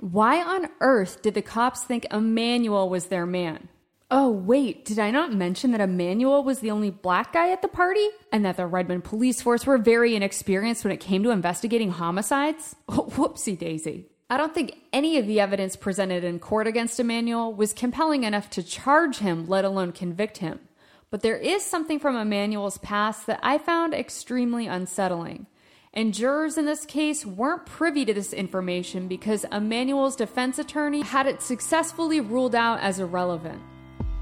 Why 0.00 0.42
on 0.42 0.68
earth 0.80 1.22
did 1.22 1.34
the 1.34 1.42
cops 1.42 1.84
think 1.84 2.06
Emmanuel 2.10 2.88
was 2.88 3.06
their 3.06 3.26
man? 3.26 3.68
Oh, 4.14 4.30
wait, 4.30 4.84
did 4.84 4.98
I 4.98 5.10
not 5.10 5.32
mention 5.32 5.70
that 5.70 5.80
Emmanuel 5.80 6.44
was 6.44 6.58
the 6.58 6.70
only 6.70 6.90
black 6.90 7.32
guy 7.32 7.50
at 7.50 7.62
the 7.62 7.68
party? 7.68 8.06
And 8.30 8.44
that 8.44 8.58
the 8.58 8.66
Redmond 8.66 9.04
police 9.04 9.40
force 9.40 9.64
were 9.64 9.78
very 9.78 10.14
inexperienced 10.14 10.84
when 10.84 10.92
it 10.92 11.00
came 11.00 11.22
to 11.22 11.30
investigating 11.30 11.92
homicides? 11.92 12.76
Whoopsie 12.90 13.56
daisy. 13.56 14.10
I 14.28 14.36
don't 14.36 14.54
think 14.54 14.76
any 14.92 15.16
of 15.16 15.26
the 15.26 15.40
evidence 15.40 15.76
presented 15.76 16.24
in 16.24 16.40
court 16.40 16.66
against 16.66 17.00
Emmanuel 17.00 17.54
was 17.54 17.72
compelling 17.72 18.24
enough 18.24 18.50
to 18.50 18.62
charge 18.62 19.16
him, 19.16 19.48
let 19.48 19.64
alone 19.64 19.92
convict 19.92 20.38
him. 20.38 20.60
But 21.08 21.22
there 21.22 21.38
is 21.38 21.64
something 21.64 21.98
from 21.98 22.14
Emmanuel's 22.14 22.76
past 22.76 23.26
that 23.28 23.40
I 23.42 23.56
found 23.56 23.94
extremely 23.94 24.66
unsettling. 24.66 25.46
And 25.94 26.12
jurors 26.12 26.58
in 26.58 26.66
this 26.66 26.84
case 26.84 27.24
weren't 27.24 27.64
privy 27.64 28.04
to 28.04 28.12
this 28.12 28.34
information 28.34 29.08
because 29.08 29.46
Emmanuel's 29.50 30.16
defense 30.16 30.58
attorney 30.58 31.00
had 31.00 31.26
it 31.26 31.40
successfully 31.40 32.20
ruled 32.20 32.54
out 32.54 32.80
as 32.80 33.00
irrelevant. 33.00 33.62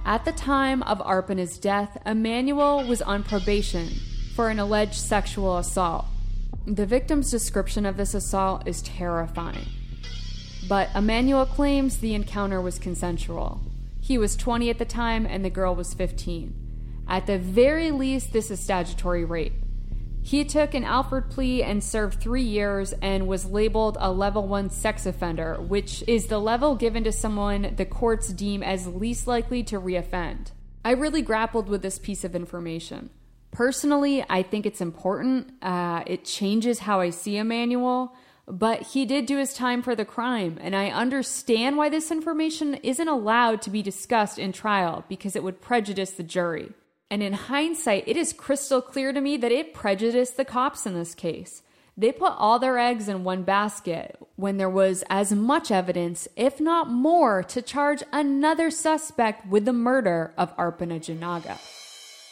At 0.05 0.25
the 0.25 0.33
time 0.33 0.83
of 0.85 0.99
Arpana's 1.01 1.59
death, 1.59 1.99
Emmanuel 2.07 2.87
was 2.87 3.03
on 3.03 3.23
probation 3.23 3.89
for 4.35 4.49
an 4.49 4.59
alleged 4.59 4.95
sexual 4.95 5.59
assault. 5.59 6.07
The 6.67 6.87
victim's 6.87 7.31
description 7.31 7.85
of 7.85 7.97
this 7.97 8.15
assault 8.15 8.67
is 8.67 8.83
terrifying. 8.83 9.67
But 10.69 10.89
Emmanuel 10.95 11.47
claims 11.47 11.99
the 11.99 12.15
encounter 12.15 12.61
was 12.61 12.79
consensual. 12.79 13.61
He 14.01 14.17
was 14.19 14.37
20 14.37 14.71
at 14.71 14.79
the 14.79 14.85
time 14.85 15.27
and 15.27 15.45
the 15.45 15.51
girl 15.51 15.75
was 15.75 15.95
15. 15.95 16.55
At 17.07 17.27
the 17.27 17.39
very 17.39 17.91
least, 17.91 18.33
this 18.33 18.51
is 18.51 18.61
statutory 18.61 19.25
rape. 19.25 19.60
He 20.23 20.45
took 20.45 20.75
an 20.75 20.85
Alford 20.85 21.31
plea 21.31 21.63
and 21.63 21.83
served 21.83 22.21
three 22.21 22.43
years 22.43 22.93
and 23.01 23.27
was 23.27 23.47
labeled 23.47 23.97
a 24.01 24.13
level 24.13 24.47
one 24.47 24.71
sex 24.71 25.07
offender, 25.07 25.57
which 25.61 26.05
is 26.07 26.27
the 26.27 26.39
level 26.39 26.77
given 26.77 27.05
to 27.05 27.13
someone 27.13 27.75
the 27.77 27.87
courts 27.87 28.29
deem 28.29 28.63
as 28.63 28.87
least 28.87 29.27
likely 29.27 29.63
to 29.65 29.81
reoffend. 29.81 30.53
I 30.85 30.93
really 30.93 31.23
grappled 31.23 31.69
with 31.69 31.83
this 31.83 31.99
piece 31.99 32.25
of 32.25 32.35
information. 32.35 33.11
Personally, 33.51 34.25
I 34.29 34.43
think 34.43 34.67
it's 34.67 34.81
important. 34.81 35.53
Uh, 35.61 36.05
it 36.07 36.25
changes 36.25 36.81
how 36.81 37.01
I 37.01 37.11
see 37.11 37.37
Emmanuel, 37.37 38.15
but 38.47 38.83
he 38.83 39.05
did 39.05 39.27
do 39.27 39.39
his 39.39 39.55
time 39.55 39.83
for 39.83 39.95
the 39.95 40.05
crime, 40.05 40.59
and 40.61 40.75
I 40.77 40.89
understand 40.91 41.77
why 41.77 41.89
this 41.89 42.11
information 42.11 42.75
isn't 42.77 43.09
allowed 43.09 43.63
to 43.63 43.71
be 43.71 43.83
discussed 43.83 44.39
in 44.39 44.53
trial 44.53 45.05
because 45.09 45.35
it 45.35 45.43
would 45.43 45.61
prejudice 45.61 46.13
the 46.13 46.23
jury. 46.23 46.73
And 47.11 47.23
in 47.23 47.33
hindsight, 47.33 48.05
it 48.07 48.17
is 48.17 48.33
crystal 48.33 48.81
clear 48.81 49.13
to 49.13 49.21
me 49.21 49.37
that 49.39 49.51
it 49.51 49.75
prejudiced 49.75 50.37
the 50.37 50.45
cops 50.45 50.87
in 50.87 50.95
this 50.95 51.15
case. 51.15 51.63
They 51.97 52.13
put 52.13 52.33
all 52.39 52.59
their 52.59 52.79
eggs 52.79 53.09
in 53.09 53.25
one 53.25 53.43
basket 53.43 54.17
when 54.37 54.57
there 54.57 54.71
was 54.71 55.05
as 55.11 55.33
much 55.33 55.71
evidence, 55.71 56.29
if 56.37 56.61
not 56.61 56.89
more, 56.89 57.43
to 57.43 57.61
charge 57.61 58.03
another 58.13 58.71
suspect 58.71 59.47
with 59.49 59.65
the 59.65 59.73
murder 59.73 60.33
of 60.39 60.57
Arpana 60.57 61.01
Janaga. 61.01 61.59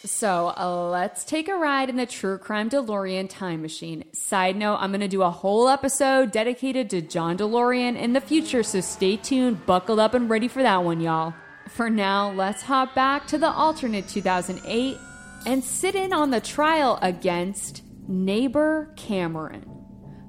So 0.07 0.55
uh, 0.57 0.89
let's 0.91 1.25
take 1.25 1.49
a 1.49 1.57
ride 1.57 1.91
in 1.91 1.97
the 1.97 2.07
True 2.07 2.39
Crime 2.39 2.71
DeLorean 2.71 3.29
time 3.29 3.61
machine. 3.61 4.05
Side 4.13 4.57
note, 4.57 4.77
I'm 4.77 4.91
going 4.91 5.01
to 5.01 5.09
do 5.09 5.23
a 5.23 5.31
whole 5.31 5.69
episode 5.69 6.31
dedicated 6.31 6.89
to 6.91 7.03
John 7.03 7.37
DeLorean 7.37 7.97
in 7.97 8.13
the 8.13 8.21
future, 8.21 8.63
so 8.63 8.81
stay 8.81 9.17
tuned, 9.17 9.67
buckled 9.67 9.99
up, 9.99 10.15
and 10.15 10.31
ready 10.31 10.47
for 10.47 10.63
that 10.63 10.85
one, 10.85 11.01
y'all. 11.01 11.35
For 11.69 11.91
now, 11.91 12.31
let's 12.31 12.63
hop 12.63 12.95
back 12.95 13.27
to 13.29 13.39
the 13.39 13.51
alternate 13.51 14.09
2008 14.09 14.99
and 15.47 15.63
sit 15.63 15.95
in 15.95 16.13
on 16.13 16.31
the 16.31 16.41
trial 16.41 16.99
against 17.03 17.83
neighbor 18.09 18.91
Cameron, 18.97 19.65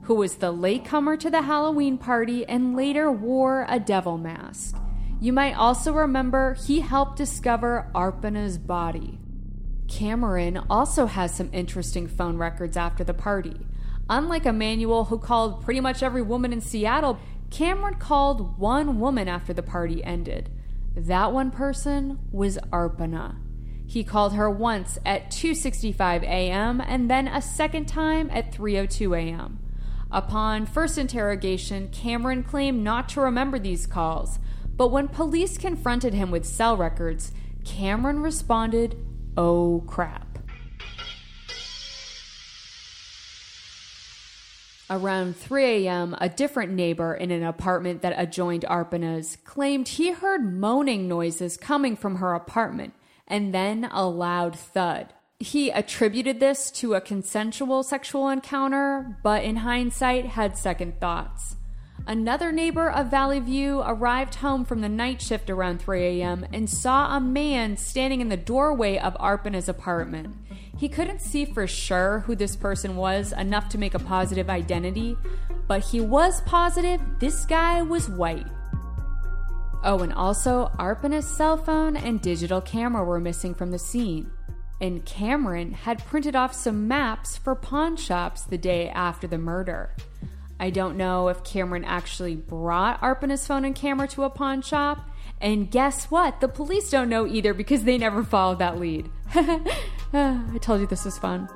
who 0.03 0.15
was 0.15 0.35
the 0.35 0.51
latecomer 0.51 1.15
to 1.17 1.29
the 1.29 1.43
Halloween 1.43 1.97
party 1.97 2.45
and 2.45 2.75
later 2.75 3.09
wore 3.09 3.65
a 3.69 3.79
devil 3.79 4.17
mask. 4.17 4.75
You 5.21 5.31
might 5.31 5.53
also 5.53 5.93
remember 5.93 6.55
he 6.55 6.81
helped 6.81 7.17
discover 7.17 7.89
Arpana's 7.95 8.57
body. 8.57 9.19
Cameron 9.87 10.57
also 10.69 11.05
has 11.05 11.33
some 11.33 11.49
interesting 11.53 12.07
phone 12.07 12.37
records 12.37 12.75
after 12.75 13.03
the 13.03 13.13
party. 13.13 13.65
Unlike 14.09 14.45
Emmanuel, 14.45 15.05
who 15.05 15.17
called 15.17 15.63
pretty 15.63 15.79
much 15.79 16.03
every 16.03 16.21
woman 16.21 16.51
in 16.51 16.61
Seattle, 16.61 17.17
Cameron 17.49 17.95
called 17.95 18.59
one 18.59 18.99
woman 18.99 19.27
after 19.27 19.53
the 19.53 19.63
party 19.63 20.03
ended. 20.03 20.49
That 21.07 21.31
one 21.31 21.49
person 21.49 22.19
was 22.29 22.57
Arpana. 22.73 23.37
He 23.87 24.03
called 24.03 24.33
her 24.33 24.49
once 24.49 24.99
at 25.05 25.31
2:65 25.31 26.23
a.m. 26.23 26.81
and 26.81 27.09
then 27.09 27.29
a 27.29 27.41
second 27.41 27.87
time 27.87 28.29
at 28.31 28.51
3:02 28.51 29.17
a.m. 29.17 29.59
Upon 30.11 30.65
first 30.65 30.97
interrogation, 30.97 31.87
Cameron 31.89 32.43
claimed 32.43 32.83
not 32.83 33.07
to 33.09 33.21
remember 33.21 33.57
these 33.57 33.87
calls, 33.87 34.39
but 34.75 34.91
when 34.91 35.07
police 35.07 35.57
confronted 35.57 36.13
him 36.13 36.31
with 36.31 36.45
cell 36.45 36.75
records, 36.75 37.31
Cameron 37.63 38.19
responded, 38.19 38.97
"Oh 39.37 39.83
crap." 39.87 40.28
Around 44.91 45.35
3 45.35 45.85
a.m., 45.85 46.15
a 46.19 46.27
different 46.27 46.71
neighbor 46.71 47.13
in 47.13 47.29
an 47.29 47.43
apartment 47.43 48.01
that 48.01 48.15
adjoined 48.17 48.65
Arpana's 48.67 49.37
claimed 49.43 49.87
he 49.87 50.11
heard 50.11 50.51
moaning 50.51 51.07
noises 51.07 51.57
coming 51.57 51.95
from 51.95 52.15
her 52.15 52.33
apartment 52.33 52.93
and 53.27 53.53
then 53.53 53.87
a 53.91 54.07
loud 54.07 54.57
thud. 54.57 55.13
He 55.39 55.69
attributed 55.69 56.39
this 56.39 56.71
to 56.71 56.95
a 56.95 57.01
consensual 57.01 57.83
sexual 57.83 58.29
encounter, 58.29 59.19
but 59.23 59.43
in 59.43 59.57
hindsight 59.57 60.25
had 60.25 60.57
second 60.57 60.99
thoughts. 60.99 61.55
Another 62.07 62.51
neighbor 62.51 62.89
of 62.89 63.11
Valley 63.11 63.39
View 63.39 63.81
arrived 63.85 64.35
home 64.35 64.65
from 64.65 64.81
the 64.81 64.89
night 64.89 65.21
shift 65.21 65.49
around 65.49 65.79
3 65.79 66.21
a.m. 66.21 66.45
and 66.51 66.69
saw 66.69 67.15
a 67.15 67.19
man 67.19 67.77
standing 67.77 68.21
in 68.21 68.29
the 68.29 68.37
doorway 68.37 68.97
of 68.97 69.15
Arpana's 69.15 69.69
apartment. 69.69 70.35
He 70.77 70.89
couldn't 70.89 71.21
see 71.21 71.45
for 71.45 71.67
sure 71.67 72.21
who 72.21 72.35
this 72.35 72.55
person 72.55 72.95
was 72.95 73.31
enough 73.33 73.69
to 73.69 73.77
make 73.77 73.93
a 73.93 73.99
positive 73.99 74.49
identity, 74.49 75.17
but 75.67 75.83
he 75.83 76.01
was 76.01 76.41
positive 76.41 77.01
this 77.19 77.45
guy 77.45 77.81
was 77.81 78.09
white. 78.09 78.47
Oh, 79.83 79.99
and 79.99 80.13
also, 80.13 80.71
Arpana's 80.77 81.27
cell 81.27 81.57
phone 81.57 81.95
and 81.95 82.21
digital 82.21 82.59
camera 82.59 83.03
were 83.03 83.19
missing 83.19 83.53
from 83.53 83.71
the 83.71 83.79
scene. 83.79 84.31
And 84.81 85.05
Cameron 85.05 85.73
had 85.73 86.05
printed 86.05 86.35
off 86.35 86.53
some 86.53 86.87
maps 86.87 87.37
for 87.37 87.55
pawn 87.55 87.97
shops 87.97 88.43
the 88.43 88.57
day 88.57 88.89
after 88.89 89.27
the 89.27 89.37
murder. 89.37 89.95
I 90.59 90.69
don't 90.69 90.97
know 90.97 91.29
if 91.29 91.43
Cameron 91.43 91.85
actually 91.85 92.35
brought 92.35 93.01
Arpana's 93.01 93.47
phone 93.47 93.63
and 93.63 93.75
camera 93.75 94.07
to 94.09 94.23
a 94.23 94.29
pawn 94.29 94.61
shop. 94.61 95.09
And 95.39 95.71
guess 95.71 96.11
what? 96.11 96.41
The 96.41 96.49
police 96.49 96.89
don't 96.89 97.07
know 97.07 97.25
either 97.25 97.53
because 97.53 97.85
they 97.85 97.97
never 97.97 98.23
followed 98.23 98.59
that 98.59 98.77
lead. 98.77 99.09
I 99.33 100.57
told 100.59 100.81
you 100.81 100.87
this 100.87 101.05
was 101.05 101.17
fun. 101.17 101.47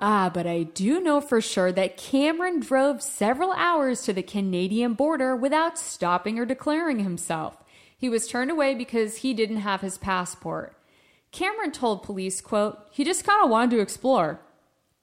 Ah, 0.00 0.30
but 0.32 0.46
I 0.46 0.64
do 0.64 1.00
know 1.00 1.20
for 1.20 1.40
sure 1.40 1.72
that 1.72 1.96
Cameron 1.96 2.60
drove 2.60 3.02
several 3.02 3.52
hours 3.52 4.02
to 4.02 4.12
the 4.12 4.22
Canadian 4.22 4.94
border 4.94 5.36
without 5.36 5.78
stopping 5.78 6.38
or 6.38 6.46
declaring 6.46 7.00
himself. 7.00 7.62
He 7.96 8.08
was 8.08 8.28
turned 8.28 8.50
away 8.50 8.74
because 8.74 9.18
he 9.18 9.32
didn't 9.34 9.58
have 9.58 9.80
his 9.80 9.98
passport. 9.98 10.76
Cameron 11.32 11.72
told 11.72 12.02
police, 12.02 12.40
quote, 12.40 12.78
he 12.90 13.02
just 13.02 13.24
kind 13.24 13.42
of 13.42 13.50
wanted 13.50 13.76
to 13.76 13.82
explore. 13.82 14.40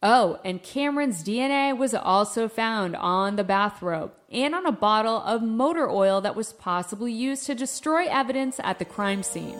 Oh, 0.03 0.39
and 0.43 0.63
Cameron's 0.63 1.23
DNA 1.23 1.77
was 1.77 1.93
also 1.93 2.47
found 2.47 2.95
on 2.95 3.35
the 3.35 3.43
bathrobe 3.43 4.11
and 4.31 4.55
on 4.55 4.65
a 4.65 4.71
bottle 4.71 5.17
of 5.17 5.43
motor 5.43 5.87
oil 5.87 6.21
that 6.21 6.35
was 6.35 6.53
possibly 6.53 7.13
used 7.13 7.45
to 7.45 7.53
destroy 7.53 8.07
evidence 8.07 8.59
at 8.63 8.79
the 8.79 8.85
crime 8.85 9.21
scene. 9.21 9.59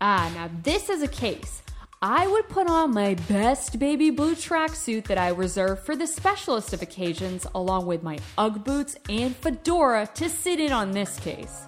Ah, 0.00 0.32
now 0.34 0.50
this 0.62 0.88
is 0.88 1.02
a 1.02 1.08
case. 1.08 1.62
I 2.00 2.26
would 2.26 2.48
put 2.48 2.66
on 2.66 2.94
my 2.94 3.14
best 3.28 3.78
baby 3.78 4.10
blue 4.10 4.34
tracksuit 4.34 5.04
that 5.04 5.18
I 5.18 5.28
reserve 5.28 5.84
for 5.84 5.94
the 5.94 6.06
specialist 6.06 6.72
of 6.72 6.80
occasions, 6.80 7.46
along 7.54 7.86
with 7.86 8.02
my 8.02 8.18
Ugg 8.38 8.64
boots 8.64 8.96
and 9.08 9.36
fedora 9.36 10.08
to 10.14 10.30
sit 10.30 10.58
in 10.58 10.72
on 10.72 10.92
this 10.92 11.20
case. 11.20 11.66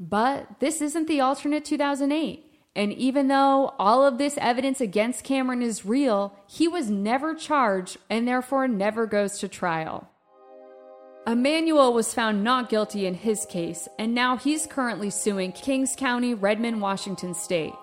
But 0.00 0.58
this 0.58 0.80
isn't 0.80 1.06
the 1.06 1.20
alternate 1.20 1.66
2008. 1.66 2.47
And 2.76 2.92
even 2.92 3.28
though 3.28 3.74
all 3.78 4.06
of 4.06 4.18
this 4.18 4.38
evidence 4.38 4.80
against 4.80 5.24
Cameron 5.24 5.62
is 5.62 5.84
real, 5.84 6.36
he 6.46 6.68
was 6.68 6.90
never 6.90 7.34
charged 7.34 7.96
and 8.08 8.26
therefore 8.26 8.68
never 8.68 9.06
goes 9.06 9.38
to 9.38 9.48
trial. 9.48 10.08
Emmanuel 11.26 11.92
was 11.92 12.14
found 12.14 12.42
not 12.42 12.70
guilty 12.70 13.04
in 13.04 13.12
his 13.12 13.44
case, 13.46 13.86
and 13.98 14.14
now 14.14 14.36
he's 14.36 14.66
currently 14.66 15.10
suing 15.10 15.52
Kings 15.52 15.94
County, 15.94 16.32
Redmond, 16.32 16.80
Washington 16.80 17.34
State. 17.34 17.74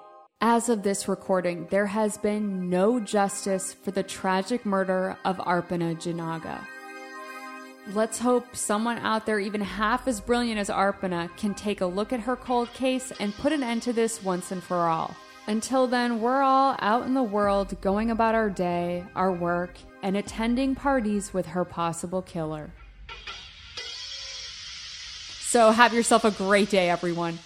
As 0.42 0.68
of 0.68 0.82
this 0.82 1.08
recording, 1.08 1.68
there 1.70 1.86
has 1.86 2.18
been 2.18 2.70
no 2.70 3.00
justice 3.00 3.74
for 3.74 3.92
the 3.92 4.04
tragic 4.04 4.66
murder 4.66 5.18
of 5.26 5.38
Arpana 5.38 5.96
Janaga. 5.96 6.60
Let's 7.94 8.18
hope 8.18 8.56
someone 8.56 8.98
out 8.98 9.28
there, 9.28 9.40
even 9.40 9.62
half 9.62 10.08
as 10.08 10.20
brilliant 10.20 10.60
as 10.60 10.70
Arpana, 10.70 11.30
can 11.38 11.54
take 11.54 11.82
a 11.82 11.86
look 11.86 12.12
at 12.12 12.20
her 12.22 12.36
cold 12.36 12.74
case 12.74 13.14
and 13.20 13.32
put 13.36 13.54
an 13.54 13.62
end 13.62 13.84
to 13.84 13.94
this 13.94 14.24
once 14.24 14.52
and 14.52 14.64
for 14.64 14.88
all. 14.88 15.16
Until 15.46 15.86
then, 15.86 16.20
we're 16.20 16.42
all 16.42 16.76
out 16.80 17.06
in 17.06 17.14
the 17.14 17.22
world 17.22 17.80
going 17.82 18.10
about 18.10 18.34
our 18.34 18.50
day, 18.50 19.04
our 19.16 19.32
work, 19.32 19.78
and 20.02 20.18
attending 20.18 20.74
parties 20.74 21.32
with 21.32 21.46
her 21.46 21.64
possible 21.64 22.24
killer. 22.24 22.72
So 25.42 25.70
have 25.70 25.94
yourself 25.94 26.26
a 26.26 26.32
great 26.32 26.72
day, 26.72 26.90
everyone. 26.90 27.38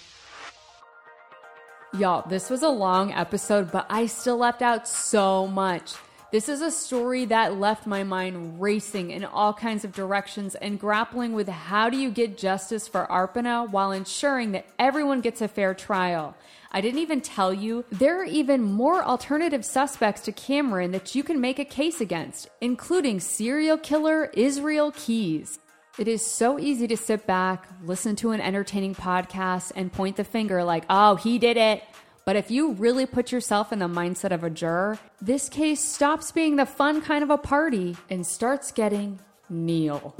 Y'all, 1.93 2.25
this 2.29 2.49
was 2.49 2.63
a 2.63 2.69
long 2.69 3.11
episode, 3.11 3.73
but 3.73 3.85
I 3.89 4.05
still 4.05 4.37
left 4.37 4.61
out 4.61 4.87
so 4.87 5.47
much. 5.47 5.95
This 6.31 6.47
is 6.47 6.61
a 6.61 6.69
story 6.69 7.25
that 7.25 7.57
left 7.57 7.87
my 7.87 8.03
mind 8.03 8.61
racing 8.61 9.09
in 9.09 9.25
all 9.25 9.51
kinds 9.51 9.83
of 9.83 9.91
directions 9.91 10.53
and 10.53 10.79
grappling 10.79 11.33
with 11.33 11.49
how 11.49 11.89
do 11.89 11.97
you 11.97 12.11
get 12.11 12.37
justice 12.37 12.87
for 12.87 13.07
Arpana 13.07 13.67
while 13.67 13.91
ensuring 13.91 14.51
that 14.51 14.67
everyone 14.77 15.21
gets 15.21 15.41
a 15.41 15.47
fair 15.47 15.73
trial. 15.73 16.35
I 16.71 16.81
didn't 16.81 16.99
even 16.99 17.21
tell 17.21 17.51
you 17.51 17.83
there 17.91 18.21
are 18.21 18.25
even 18.25 18.61
more 18.61 19.03
alternative 19.03 19.65
suspects 19.65 20.21
to 20.21 20.31
Cameron 20.31 20.91
that 20.91 21.15
you 21.15 21.23
can 21.23 21.41
make 21.41 21.57
a 21.57 21.65
case 21.65 21.99
against, 21.99 22.47
including 22.61 23.19
serial 23.19 23.79
killer 23.79 24.25
Israel 24.25 24.91
Keyes. 24.95 25.57
It 25.97 26.07
is 26.07 26.23
so 26.23 26.59
easy 26.59 26.87
to 26.89 26.95
sit 26.95 27.25
back, 27.25 27.67
listen 27.83 28.15
to 28.17 28.31
an 28.31 28.39
entertaining 28.39 28.93
podcast, 28.93 29.71
and 29.75 29.91
point 29.91 30.15
the 30.15 30.23
finger 30.23 30.63
like, 30.63 30.85
oh, 30.91 31.15
he 31.15 31.39
did 31.39 31.57
it. 31.57 31.83
But 32.29 32.35
if 32.35 32.51
you 32.51 32.73
really 32.73 33.07
put 33.07 33.31
yourself 33.31 33.73
in 33.73 33.79
the 33.79 33.87
mindset 33.87 34.31
of 34.31 34.43
a 34.43 34.51
juror, 34.51 34.99
this 35.19 35.49
case 35.49 35.83
stops 35.83 36.31
being 36.31 36.57
the 36.57 36.65
fun 36.67 37.01
kind 37.01 37.23
of 37.23 37.31
a 37.31 37.39
party 37.39 37.97
and 38.07 38.23
starts 38.23 38.71
getting 38.71 39.17
Neil. 39.49 40.13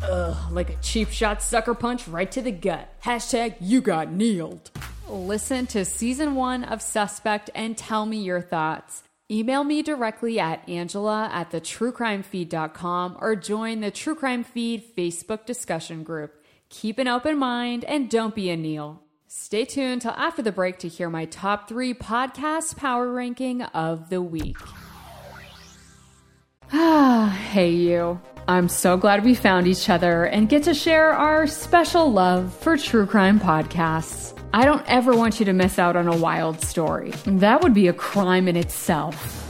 Ugh, 0.00 0.50
like 0.50 0.70
a 0.70 0.76
cheap 0.76 1.10
shot 1.10 1.42
sucker 1.42 1.74
punch 1.74 2.08
right 2.08 2.32
to 2.32 2.40
the 2.40 2.52
gut. 2.52 2.88
Hashtag 3.04 3.56
you 3.60 3.82
got 3.82 4.10
kneeled. 4.10 4.70
Listen 5.10 5.66
to 5.66 5.84
season 5.84 6.36
one 6.36 6.64
of 6.64 6.80
Suspect 6.80 7.50
and 7.54 7.76
tell 7.76 8.06
me 8.06 8.22
your 8.22 8.40
thoughts. 8.40 9.02
Email 9.30 9.62
me 9.62 9.82
directly 9.82 10.40
at 10.40 10.66
angela 10.66 11.28
at 11.30 11.50
thetruecrimefeed.com 11.50 13.18
or 13.20 13.36
join 13.36 13.80
the 13.80 13.90
True 13.90 14.14
Crime 14.14 14.42
Feed 14.42 14.96
Facebook 14.96 15.44
discussion 15.44 16.02
group. 16.02 16.42
Keep 16.70 16.98
an 16.98 17.08
open 17.08 17.36
mind 17.36 17.84
and 17.84 18.08
don't 18.08 18.34
be 18.34 18.48
a 18.48 18.56
Neil. 18.56 19.02
Stay 19.38 19.66
tuned 19.66 20.00
till 20.00 20.12
after 20.12 20.40
the 20.40 20.50
break 20.50 20.78
to 20.78 20.88
hear 20.88 21.10
my 21.10 21.26
top 21.26 21.68
three 21.68 21.92
podcast 21.92 22.74
power 22.78 23.12
ranking 23.12 23.60
of 23.62 24.08
the 24.08 24.22
week. 24.22 24.56
Ah, 26.72 27.28
hey 27.52 27.70
you. 27.70 28.18
I'm 28.48 28.68
so 28.70 28.96
glad 28.96 29.24
we 29.24 29.34
found 29.34 29.68
each 29.68 29.90
other 29.90 30.24
and 30.24 30.48
get 30.48 30.62
to 30.62 30.74
share 30.74 31.12
our 31.12 31.46
special 31.46 32.10
love 32.10 32.52
for 32.54 32.78
true 32.78 33.06
crime 33.06 33.38
podcasts. 33.38 34.36
I 34.54 34.64
don't 34.64 34.84
ever 34.88 35.14
want 35.14 35.38
you 35.38 35.44
to 35.46 35.52
miss 35.52 35.78
out 35.78 35.96
on 35.96 36.08
a 36.08 36.16
wild 36.16 36.62
story. 36.62 37.10
That 37.26 37.62
would 37.62 37.74
be 37.74 37.88
a 37.88 37.92
crime 37.92 38.48
in 38.48 38.56
itself. 38.56 39.45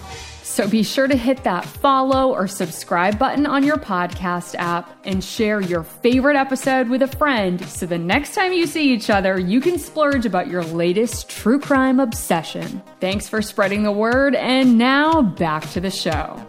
So 0.57 0.67
be 0.67 0.83
sure 0.83 1.07
to 1.07 1.19
hit 1.19 1.45
that 1.45 1.67
follow 1.67 2.33
or 2.33 2.49
subscribe 2.49 3.19
button 3.19 3.45
on 3.45 3.63
your 3.63 3.77
podcast 3.77 4.55
app 4.55 4.91
and 5.05 5.23
share 5.23 5.61
your 5.61 5.83
favorite 5.83 6.35
episode 6.35 6.89
with 6.89 7.03
a 7.03 7.07
friend 7.07 7.63
so 7.67 7.85
the 7.85 7.99
next 7.99 8.35
time 8.35 8.55
you 8.55 8.67
see 8.67 8.91
each 8.95 9.11
other, 9.11 9.39
you 9.39 9.61
can 9.61 9.79
splurge 9.79 10.25
about 10.25 10.49
your 10.49 10.65
latest 10.65 11.29
true 11.29 11.61
crime 11.61 12.01
obsession. 12.01 12.83
Thanks 13.01 13.29
for 13.29 13.43
spreading 13.43 13.83
the 13.83 13.93
word, 13.93 14.35
and 14.35 14.79
now 14.79 15.21
back 15.21 15.69
to 15.73 15.81
the 15.83 15.91
show. 15.91 16.43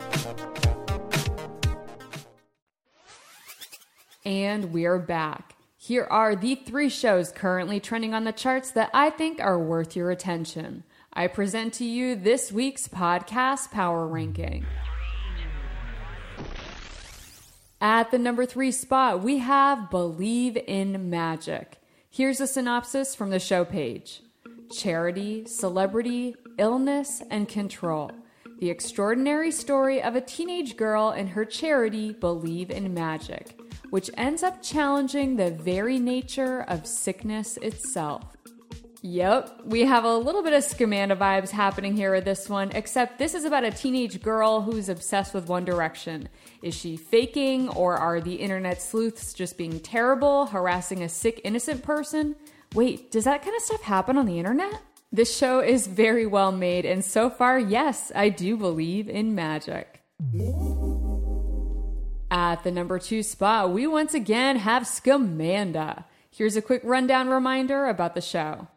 And 4.23 4.71
we're 4.71 4.99
back. 4.99 5.57
Here 5.75 6.07
are 6.09 6.33
the 6.33 6.55
three 6.55 6.87
shows 6.87 7.33
currently 7.33 7.81
trending 7.81 8.13
on 8.13 8.23
the 8.23 8.31
charts 8.31 8.71
that 8.71 8.89
I 8.93 9.09
think 9.09 9.41
are 9.41 9.59
worth 9.59 9.97
your 9.97 10.11
attention. 10.11 10.85
I 11.17 11.25
present 11.25 11.73
to 11.73 11.84
you 11.84 12.15
this 12.15 12.51
week's 12.51 12.88
podcast 12.88 13.71
power 13.71 14.06
ranking. 14.06 14.67
At 17.82 18.12
the 18.12 18.19
number 18.19 18.45
three 18.45 18.71
spot, 18.71 19.23
we 19.23 19.39
have 19.39 19.89
Believe 19.89 20.60
in 20.67 21.10
Magic. 21.10 21.82
Here's 22.12 22.39
a 22.39 22.45
synopsis 22.45 23.15
from 23.15 23.32
the 23.32 23.39
show 23.39 23.65
page 23.65 24.21
Charity, 24.71 25.47
Celebrity, 25.47 26.36
Illness, 26.60 27.23
and 27.32 27.49
Control. 27.49 28.12
The 28.60 28.69
extraordinary 28.69 29.49
story 29.49 30.03
of 30.03 30.15
a 30.15 30.21
teenage 30.21 30.77
girl 30.77 31.10
and 31.10 31.30
her 31.30 31.45
charity 31.45 32.13
Believe 32.13 32.69
in 32.69 32.93
Magic 32.93 33.58
which 33.89 34.10
ends 34.17 34.43
up 34.43 34.62
challenging 34.62 35.36
the 35.36 35.51
very 35.51 35.99
nature 35.99 36.62
of 36.67 36.86
sickness 36.86 37.58
itself. 37.58 38.37
Yep, 39.03 39.62
we 39.65 39.81
have 39.81 40.05
a 40.05 40.17
little 40.17 40.41
bit 40.41 40.53
of 40.53 40.63
Scamanda 40.63 41.15
vibes 41.15 41.51
happening 41.51 41.95
here 41.95 42.13
with 42.13 42.25
this 42.25 42.49
one, 42.49 42.71
except 42.71 43.19
this 43.19 43.36
is 43.36 43.45
about 43.45 43.63
a 43.63 43.71
teenage 43.71 44.21
girl 44.21 44.62
who's 44.62 44.89
obsessed 44.89 45.33
with 45.33 45.47
One 45.47 45.65
Direction. 45.65 46.29
Is 46.63 46.73
she 46.73 46.97
faking, 46.97 47.69
or 47.69 47.95
are 47.95 48.19
the 48.19 48.36
internet 48.36 48.81
sleuths 48.81 49.33
just 49.33 49.57
being 49.57 49.79
terrible, 49.79 50.47
harassing 50.47 51.03
a 51.03 51.10
sick, 51.10 51.41
innocent 51.43 51.83
person? 51.83 52.36
Wait, 52.73 53.12
does 53.12 53.25
that 53.25 53.43
kind 53.43 53.55
of 53.55 53.62
stuff 53.62 53.81
happen 53.81 54.17
on 54.17 54.25
the 54.25 54.39
internet? 54.39 54.81
This 55.12 55.36
show 55.36 55.60
is 55.60 55.88
very 55.88 56.25
well 56.25 56.51
made, 56.51 56.86
and 56.86 57.05
so 57.05 57.29
far, 57.29 57.60
yes, 57.60 58.12
I 58.15 58.29
do 58.29 58.57
believe 58.57 59.07
in 59.07 59.36
magic. 59.36 60.01
At 62.31 62.63
the 62.63 62.71
number 62.71 62.99
two 62.99 63.23
spot, 63.23 63.71
we 63.71 63.88
once 63.88 64.13
again 64.13 64.57
have 64.57 64.83
Scamanda. 64.83 66.05
Here's 66.29 66.57
a 66.57 66.62
quick 66.62 66.81
rundown 66.83 67.29
reminder 67.29 67.86
about 67.86 68.15
the 68.15 68.21
show. 68.21 68.67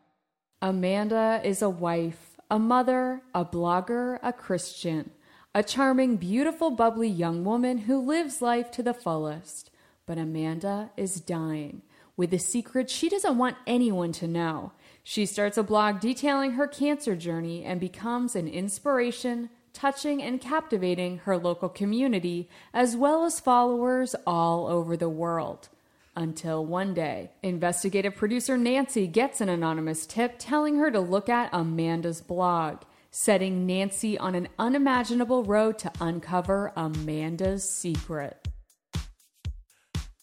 Amanda 0.63 1.41
is 1.43 1.63
a 1.63 1.71
wife, 1.71 2.39
a 2.51 2.59
mother, 2.59 3.23
a 3.35 3.47
blogger, 3.47 4.19
a 4.23 4.31
Christian, 4.31 5.11
a 5.55 5.63
charming, 5.63 6.19
beautiful, 6.19 6.71
bubbly 6.71 7.09
young 7.09 7.45
woman 7.45 7.79
who 7.79 7.99
lives 7.99 8.43
life 8.43 8.71
to 8.73 8.83
the 8.83 8.93
fullest. 8.93 9.71
But 10.05 10.19
Amanda 10.19 10.91
is 10.99 11.19
dying 11.23 11.81
with 12.15 12.35
a 12.35 12.39
secret 12.39 12.91
she 12.91 13.09
doesn't 13.09 13.39
want 13.39 13.57
anyone 13.67 14.13
to 14.13 14.29
know. 14.29 14.73
She 15.03 15.25
starts 15.25 15.57
a 15.57 15.63
blog 15.63 15.99
detailing 15.99 16.53
her 16.53 16.67
cancer 16.67 17.17
journey 17.17 17.65
and 17.65 17.81
becomes 17.81 18.37
an 18.37 18.47
inspiration, 18.47 19.49
touching 19.73 20.23
and 20.23 20.43
captivating 20.43 21.19
her 21.19 21.39
local 21.39 21.71
community 21.71 22.51
as 22.75 22.99
well 22.99 23.25
as 23.25 23.41
followers 23.41 24.15
all 24.27 24.67
over 24.67 24.95
the 24.95 25.09
world. 25.09 25.71
Until 26.17 26.67
one 26.67 26.93
day, 26.93 27.31
investigative 27.43 28.17
producer 28.17 28.59
Nancy 28.59 29.07
gets 29.07 29.41
an 29.41 29.49
anonymous 29.49 30.07
tip 30.07 30.35
telling 30.39 30.77
her 30.79 30.91
to 30.91 31.01
look 31.01 31.29
at 31.29 31.51
Amanda's 31.53 32.21
blog, 32.21 32.83
setting 33.13 33.65
Nancy 33.65 34.19
on 34.19 34.35
an 34.35 34.49
unimaginable 34.59 35.45
road 35.45 35.79
to 35.79 35.93
uncover 36.01 36.73
Amanda's 36.77 37.69
secret. 37.69 38.49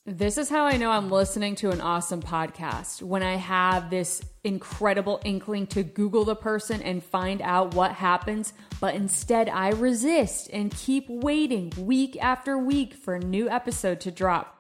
This 0.06 0.38
is 0.38 0.50
how 0.50 0.66
I 0.66 0.78
know 0.78 0.92
I'm 0.92 1.10
listening 1.10 1.56
to 1.56 1.72
an 1.72 1.82
awesome 1.82 2.22
podcast 2.22 3.02
when 3.02 3.24
I 3.24 3.36
have 3.36 3.90
this 3.90 4.22
incredible 4.44 5.22
inkling 5.26 5.68
to 5.68 5.84
Google 5.84 6.24
the 6.24 6.36
person 6.36 6.82
and 6.82 7.04
find 7.04 7.42
out 7.42 7.76
what 7.76 7.92
happens, 7.92 8.54
but 8.80 8.96
instead 8.96 9.50
I 9.50 9.72
resist 9.72 10.50
and 10.54 10.72
keep 10.72 11.06
waiting 11.10 11.74
week 11.78 12.18
after 12.22 12.58
week 12.58 12.94
for 12.94 13.16
a 13.16 13.20
new 13.20 13.50
episode 13.50 14.00
to 14.02 14.12
drop. 14.12 14.57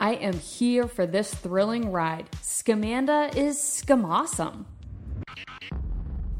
I 0.00 0.14
am 0.14 0.34
here 0.34 0.86
for 0.86 1.06
this 1.06 1.34
thrilling 1.34 1.90
ride. 1.90 2.30
Scamanda 2.40 3.34
is 3.34 3.56
scamawesome. 3.56 4.64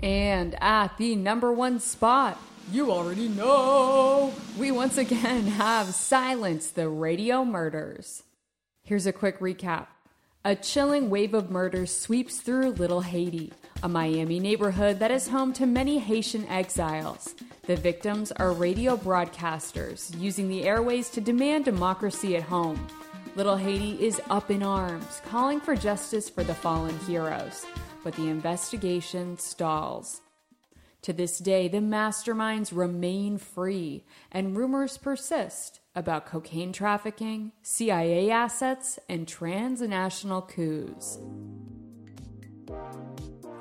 And 0.01 0.57
at 0.62 0.97
the 0.97 1.16
number 1.16 1.53
one 1.53 1.81
spot, 1.81 2.40
you 2.71 2.92
already 2.92 3.29
know. 3.29 4.33
We 4.57 4.71
once 4.71 4.97
again 4.97 5.47
have 5.47 5.88
Silence 5.88 6.71
the 6.71 6.88
Radio 6.88 7.44
Murders. 7.44 8.23
Here's 8.85 9.07
a 9.07 9.12
quick 9.12 9.40
recap. 9.40 9.88
A 10.44 10.55
chilling 10.55 11.11
wave 11.11 11.35
of 11.35 11.51
murders 11.51 11.94
sweeps 11.94 12.40
through 12.40 12.71
Little 12.71 13.01
Haiti, 13.01 13.53
a 13.83 13.88
Miami 13.88 14.38
neighborhood 14.38 15.01
that 15.01 15.11
is 15.11 15.29
home 15.29 15.53
to 15.55 15.66
many 15.66 15.99
Haitian 15.99 16.47
exiles. 16.47 17.35
The 17.66 17.75
victims 17.75 18.31
are 18.33 18.53
radio 18.53 18.97
broadcasters 18.97 20.16
using 20.18 20.49
the 20.49 20.62
airways 20.62 21.11
to 21.11 21.21
demand 21.21 21.64
democracy 21.64 22.37
at 22.37 22.44
home. 22.44 22.87
Little 23.38 23.57
Haiti 23.57 24.05
is 24.05 24.20
up 24.31 24.51
in 24.51 24.64
arms, 24.64 25.22
calling 25.24 25.61
for 25.61 25.77
justice 25.77 26.29
for 26.29 26.42
the 26.42 26.57
fallen 26.57 26.98
heroes, 27.07 27.64
but 28.03 28.12
the 28.14 28.27
investigation 28.27 29.38
stalls. 29.38 30.22
To 31.03 31.12
this 31.12 31.38
day, 31.38 31.68
the 31.68 31.79
masterminds 31.79 32.77
remain 32.77 33.38
free, 33.38 34.05
and 34.33 34.57
rumors 34.57 34.98
persist 34.98 35.79
about 35.94 36.27
cocaine 36.27 36.72
trafficking, 36.72 37.53
CIA 37.62 38.29
assets, 38.29 38.98
and 39.09 39.29
transnational 39.29 40.42
coups. 40.42 41.20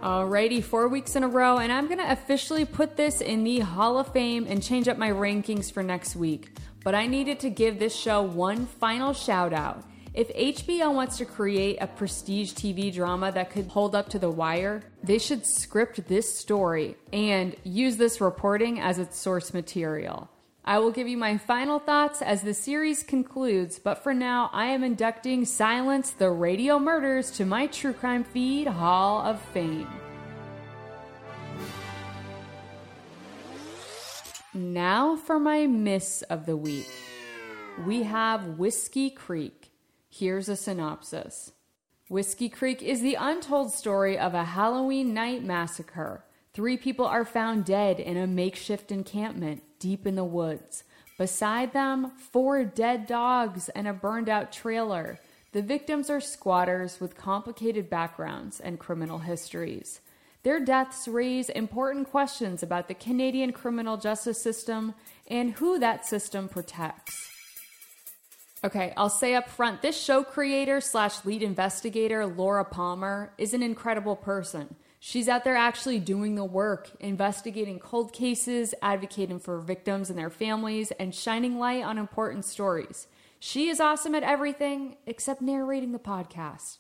Alrighty, 0.02 0.64
four 0.64 0.88
weeks 0.88 1.16
in 1.16 1.24
a 1.24 1.28
row, 1.28 1.58
and 1.58 1.72
I'm 1.72 1.88
gonna 1.88 2.06
officially 2.10 2.66
put 2.66 2.96
this 2.96 3.20
in 3.20 3.44
the 3.44 3.62
Hall 3.62 3.98
of 3.98 4.14
Fame 4.14 4.46
and 4.48 4.62
change 4.62 4.88
up 4.88 5.00
my 5.00 5.10
rankings 5.10 5.72
for 5.72 5.82
next 5.82 6.16
week. 6.16 6.56
But 6.84 6.94
I 6.94 7.08
needed 7.08 7.40
to 7.40 7.50
give 7.50 7.80
this 7.80 7.96
show 7.96 8.22
one 8.22 8.68
final 8.68 9.12
shout 9.12 9.54
out. 9.54 9.84
If 10.14 10.30
HBO 10.36 10.94
wants 10.94 11.18
to 11.18 11.26
create 11.26 11.78
a 11.82 11.88
prestige 11.88 12.54
TV 12.54 12.94
drama 12.94 13.32
that 13.32 13.50
could 13.50 13.68
hold 13.68 13.96
up 13.96 14.08
to 14.10 14.20
the 14.20 14.30
wire, 14.30 14.84
they 15.02 15.18
should 15.18 15.48
script 15.48 16.08
this 16.08 16.38
story 16.38 16.96
and 17.12 17.56
use 17.64 17.98
this 17.98 18.22
reporting 18.22 18.80
as 18.80 19.00
its 19.00 19.18
source 19.18 19.52
material. 19.52 20.30
I 20.67 20.80
will 20.80 20.91
give 20.91 21.08
you 21.08 21.15
my 21.15 21.38
final 21.38 21.80
thoughts 21.80 22.21
as 22.21 22.41
the 22.41 22.53
series 22.53 23.01
concludes, 23.01 23.80
but 23.80 24.03
for 24.03 24.13
now, 24.13 24.49
I 24.51 24.65
am 24.65 24.84
inducting 24.84 25.45
Silence 25.45 26.12
the 26.12 26.30
Radio 26.30 26.77
Murders 26.77 27.32
to 27.38 27.45
my 27.45 27.67
True 27.67 27.93
Crime 27.93 28.25
Feed 28.25 28.67
Hall 28.67 29.21
of 29.21 29.41
Fame. 29.53 29.88
Now 34.53 35.15
for 35.15 35.39
my 35.39 35.67
miss 35.67 36.21
of 36.23 36.45
the 36.45 36.58
week. 36.58 36.91
We 37.86 38.03
have 38.03 38.60
Whiskey 38.60 39.10
Creek. 39.10 39.71
Here's 40.10 40.49
a 40.49 40.58
synopsis 40.58 41.53
Whiskey 42.10 42.49
Creek 42.49 42.84
is 42.84 42.99
the 42.99 43.15
untold 43.15 43.71
story 43.71 44.17
of 44.17 44.34
a 44.34 44.43
Halloween 44.43 45.13
night 45.13 45.45
massacre. 45.45 46.25
Three 46.53 46.75
people 46.75 47.06
are 47.06 47.23
found 47.23 47.63
dead 47.63 48.01
in 48.01 48.17
a 48.17 48.27
makeshift 48.27 48.91
encampment 48.91 49.63
deep 49.80 50.06
in 50.06 50.16
the 50.16 50.24
woods. 50.24 50.84
Beside 51.18 51.74
them, 51.74 52.12
four 52.32 52.63
dead 52.63 53.08
dogs 53.08 53.70
and 53.70 53.88
a 53.88 53.94
burned 53.94 54.30
out 54.30 54.52
trailer. 54.52 55.20
The 55.52 55.62
victims 55.62 56.10
are 56.10 56.22
squatters 56.22 57.00
with 57.00 57.18
complicated 57.18 57.90
backgrounds 57.90 58.60
and 58.60 58.80
criminal 58.80 59.20
histories. 59.20 60.02
Their 60.44 60.60
deaths 60.60 61.08
raise 61.08 61.50
important 61.50 62.10
questions 62.10 62.62
about 62.62 62.88
the 62.88 62.94
Canadian 62.94 63.52
criminal 63.52 63.98
justice 63.98 64.42
system 64.42 64.94
and 65.28 65.54
who 65.54 65.80
that 65.80 66.06
system 66.06 66.48
protects. 66.48 67.30
Okay, 68.63 68.94
I'll 68.96 69.10
say 69.10 69.36
up 69.36 69.50
front 69.50 69.82
this 69.82 70.02
show 70.02 70.24
creator 70.24 70.82
slash 70.82 71.26
lead 71.26 71.44
investigator, 71.44 72.26
Laura 72.26 72.66
Palmer, 72.66 73.34
is 73.38 73.54
an 73.54 73.63
incredible 73.63 74.16
person. 74.16 74.76
She's 75.00 75.30
out 75.30 75.44
there 75.44 75.56
actually 75.56 76.00
doing 76.00 76.36
the 76.36 76.44
work, 76.44 76.90
investigating 77.00 77.80
cold 77.80 78.12
cases, 78.12 78.74
advocating 78.82 79.40
for 79.40 79.60
victims 79.60 80.10
and 80.10 80.18
their 80.18 80.30
families, 80.30 80.92
and 80.92 81.14
shining 81.14 81.60
light 81.60 81.84
on 81.84 81.98
important 81.98 82.46
stories. 82.46 83.08
She 83.40 83.70
is 83.70 83.80
awesome 83.80 84.16
at 84.16 84.24
everything 84.24 84.98
except 85.06 85.42
narrating 85.42 85.92
the 85.92 86.00
podcast. 86.00 86.80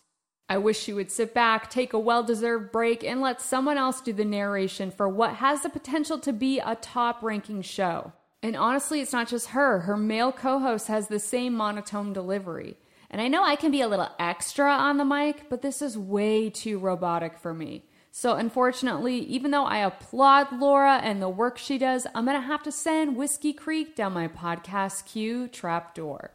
I 0.49 0.57
wish 0.57 0.79
she 0.79 0.93
would 0.93 1.11
sit 1.11 1.33
back, 1.33 1.69
take 1.69 1.93
a 1.93 1.99
well 1.99 2.23
deserved 2.23 2.71
break, 2.71 3.03
and 3.03 3.21
let 3.21 3.41
someone 3.41 3.77
else 3.77 4.01
do 4.01 4.13
the 4.13 4.25
narration 4.25 4.91
for 4.91 5.07
what 5.07 5.35
has 5.35 5.61
the 5.61 5.69
potential 5.69 6.17
to 6.19 6.33
be 6.33 6.59
a 6.59 6.75
top 6.75 7.21
ranking 7.21 7.61
show. 7.61 8.13
And 8.41 8.55
honestly, 8.55 9.01
it's 9.01 9.13
not 9.13 9.27
just 9.27 9.47
her. 9.47 9.81
Her 9.81 9.97
male 9.97 10.31
co 10.31 10.59
host 10.59 10.87
has 10.87 11.07
the 11.07 11.19
same 11.19 11.53
monotone 11.53 12.13
delivery. 12.13 12.77
And 13.09 13.21
I 13.21 13.27
know 13.27 13.43
I 13.43 13.55
can 13.55 13.71
be 13.71 13.81
a 13.81 13.87
little 13.87 14.09
extra 14.19 14.71
on 14.71 14.97
the 14.97 15.05
mic, 15.05 15.49
but 15.49 15.61
this 15.61 15.81
is 15.81 15.97
way 15.97 16.49
too 16.49 16.79
robotic 16.79 17.37
for 17.37 17.53
me. 17.53 17.85
So, 18.19 18.33
unfortunately, 18.33 19.19
even 19.19 19.51
though 19.51 19.65
I 19.65 19.85
applaud 19.85 20.51
Laura 20.51 20.99
and 21.03 21.21
the 21.21 21.29
work 21.29 21.59
she 21.59 21.77
does, 21.77 22.07
I'm 22.15 22.25
going 22.25 22.41
to 22.41 22.47
have 22.47 22.63
to 22.63 22.71
send 22.71 23.15
Whiskey 23.15 23.53
Creek 23.53 23.95
down 23.95 24.13
my 24.13 24.27
podcast 24.27 25.05
queue 25.05 25.47
trapdoor. 25.47 26.31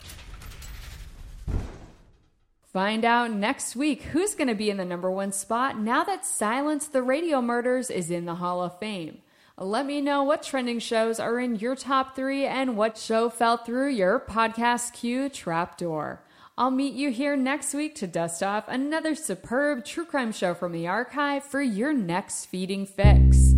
Find 2.72 3.04
out 3.04 3.32
next 3.32 3.74
week 3.74 4.02
who's 4.02 4.36
going 4.36 4.46
to 4.46 4.54
be 4.54 4.70
in 4.70 4.76
the 4.76 4.84
number 4.84 5.10
one 5.10 5.32
spot 5.32 5.76
now 5.76 6.04
that 6.04 6.24
Silence 6.24 6.86
the 6.86 7.02
Radio 7.02 7.42
Murders 7.42 7.90
is 7.90 8.12
in 8.12 8.26
the 8.26 8.36
Hall 8.36 8.62
of 8.62 8.78
Fame. 8.78 9.18
Let 9.58 9.84
me 9.84 10.00
know 10.00 10.22
what 10.22 10.44
trending 10.44 10.78
shows 10.78 11.18
are 11.18 11.40
in 11.40 11.56
your 11.56 11.74
top 11.74 12.14
three 12.14 12.46
and 12.46 12.76
what 12.76 12.96
show 12.96 13.28
fell 13.28 13.56
through 13.56 13.88
your 13.88 14.20
podcast 14.20 14.92
queue 14.92 15.28
trapdoor. 15.28 16.22
I'll 16.58 16.70
meet 16.70 16.92
you 16.92 17.10
here 17.10 17.34
next 17.34 17.72
week 17.72 17.94
to 17.96 18.06
dust 18.06 18.42
off 18.42 18.68
another 18.68 19.14
superb 19.14 19.86
true 19.86 20.04
crime 20.04 20.32
show 20.32 20.52
from 20.52 20.72
the 20.72 20.86
archive 20.86 21.44
for 21.44 21.62
your 21.62 21.94
next 21.94 22.44
feeding 22.44 22.84
fix. 22.84 23.54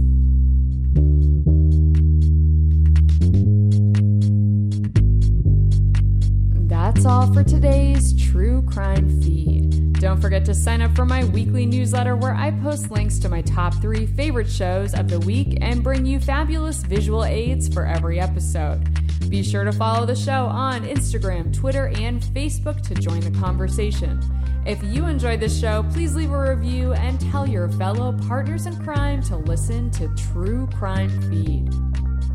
That's 6.68 7.04
all 7.04 7.32
for 7.34 7.42
today's 7.42 8.14
true 8.30 8.62
crime 8.62 9.20
feed. 9.20 9.94
Don't 9.94 10.20
forget 10.20 10.44
to 10.44 10.54
sign 10.54 10.80
up 10.80 10.94
for 10.94 11.04
my 11.04 11.24
weekly 11.24 11.66
newsletter 11.66 12.14
where 12.14 12.34
I 12.34 12.52
post 12.52 12.92
links 12.92 13.18
to 13.20 13.28
my 13.28 13.42
top 13.42 13.74
three 13.82 14.06
favorite 14.06 14.48
shows 14.48 14.94
of 14.94 15.08
the 15.08 15.18
week 15.18 15.58
and 15.60 15.82
bring 15.82 16.06
you 16.06 16.20
fabulous 16.20 16.84
visual 16.84 17.24
aids 17.24 17.72
for 17.72 17.86
every 17.86 18.20
episode. 18.20 19.03
Be 19.34 19.42
sure 19.42 19.64
to 19.64 19.72
follow 19.72 20.06
the 20.06 20.14
show 20.14 20.46
on 20.46 20.84
Instagram, 20.84 21.52
Twitter, 21.52 21.88
and 21.88 22.22
Facebook 22.22 22.80
to 22.82 22.94
join 22.94 23.18
the 23.18 23.36
conversation. 23.40 24.20
If 24.64 24.80
you 24.84 25.06
enjoyed 25.06 25.40
this 25.40 25.58
show, 25.58 25.82
please 25.90 26.14
leave 26.14 26.30
a 26.30 26.54
review 26.54 26.92
and 26.92 27.20
tell 27.20 27.44
your 27.44 27.68
fellow 27.70 28.16
partners 28.28 28.66
in 28.66 28.76
crime 28.84 29.24
to 29.24 29.36
listen 29.36 29.90
to 29.90 30.06
True 30.32 30.68
Crime 30.78 31.10
Feed. 31.28 31.68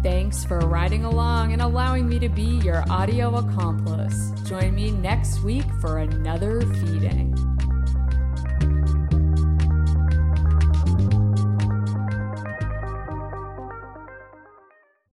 Thanks 0.03 0.43
for 0.43 0.59
riding 0.59 1.05
along 1.05 1.53
and 1.53 1.61
allowing 1.61 2.05
me 2.05 2.19
to 2.19 2.27
be 2.27 2.59
your 2.65 2.83
audio 2.91 3.33
accomplice. 3.33 4.31
Join 4.43 4.75
me 4.75 4.91
next 4.91 5.41
week 5.41 5.71
for 5.79 5.99
another 5.99 6.59
feeding. 6.59 7.48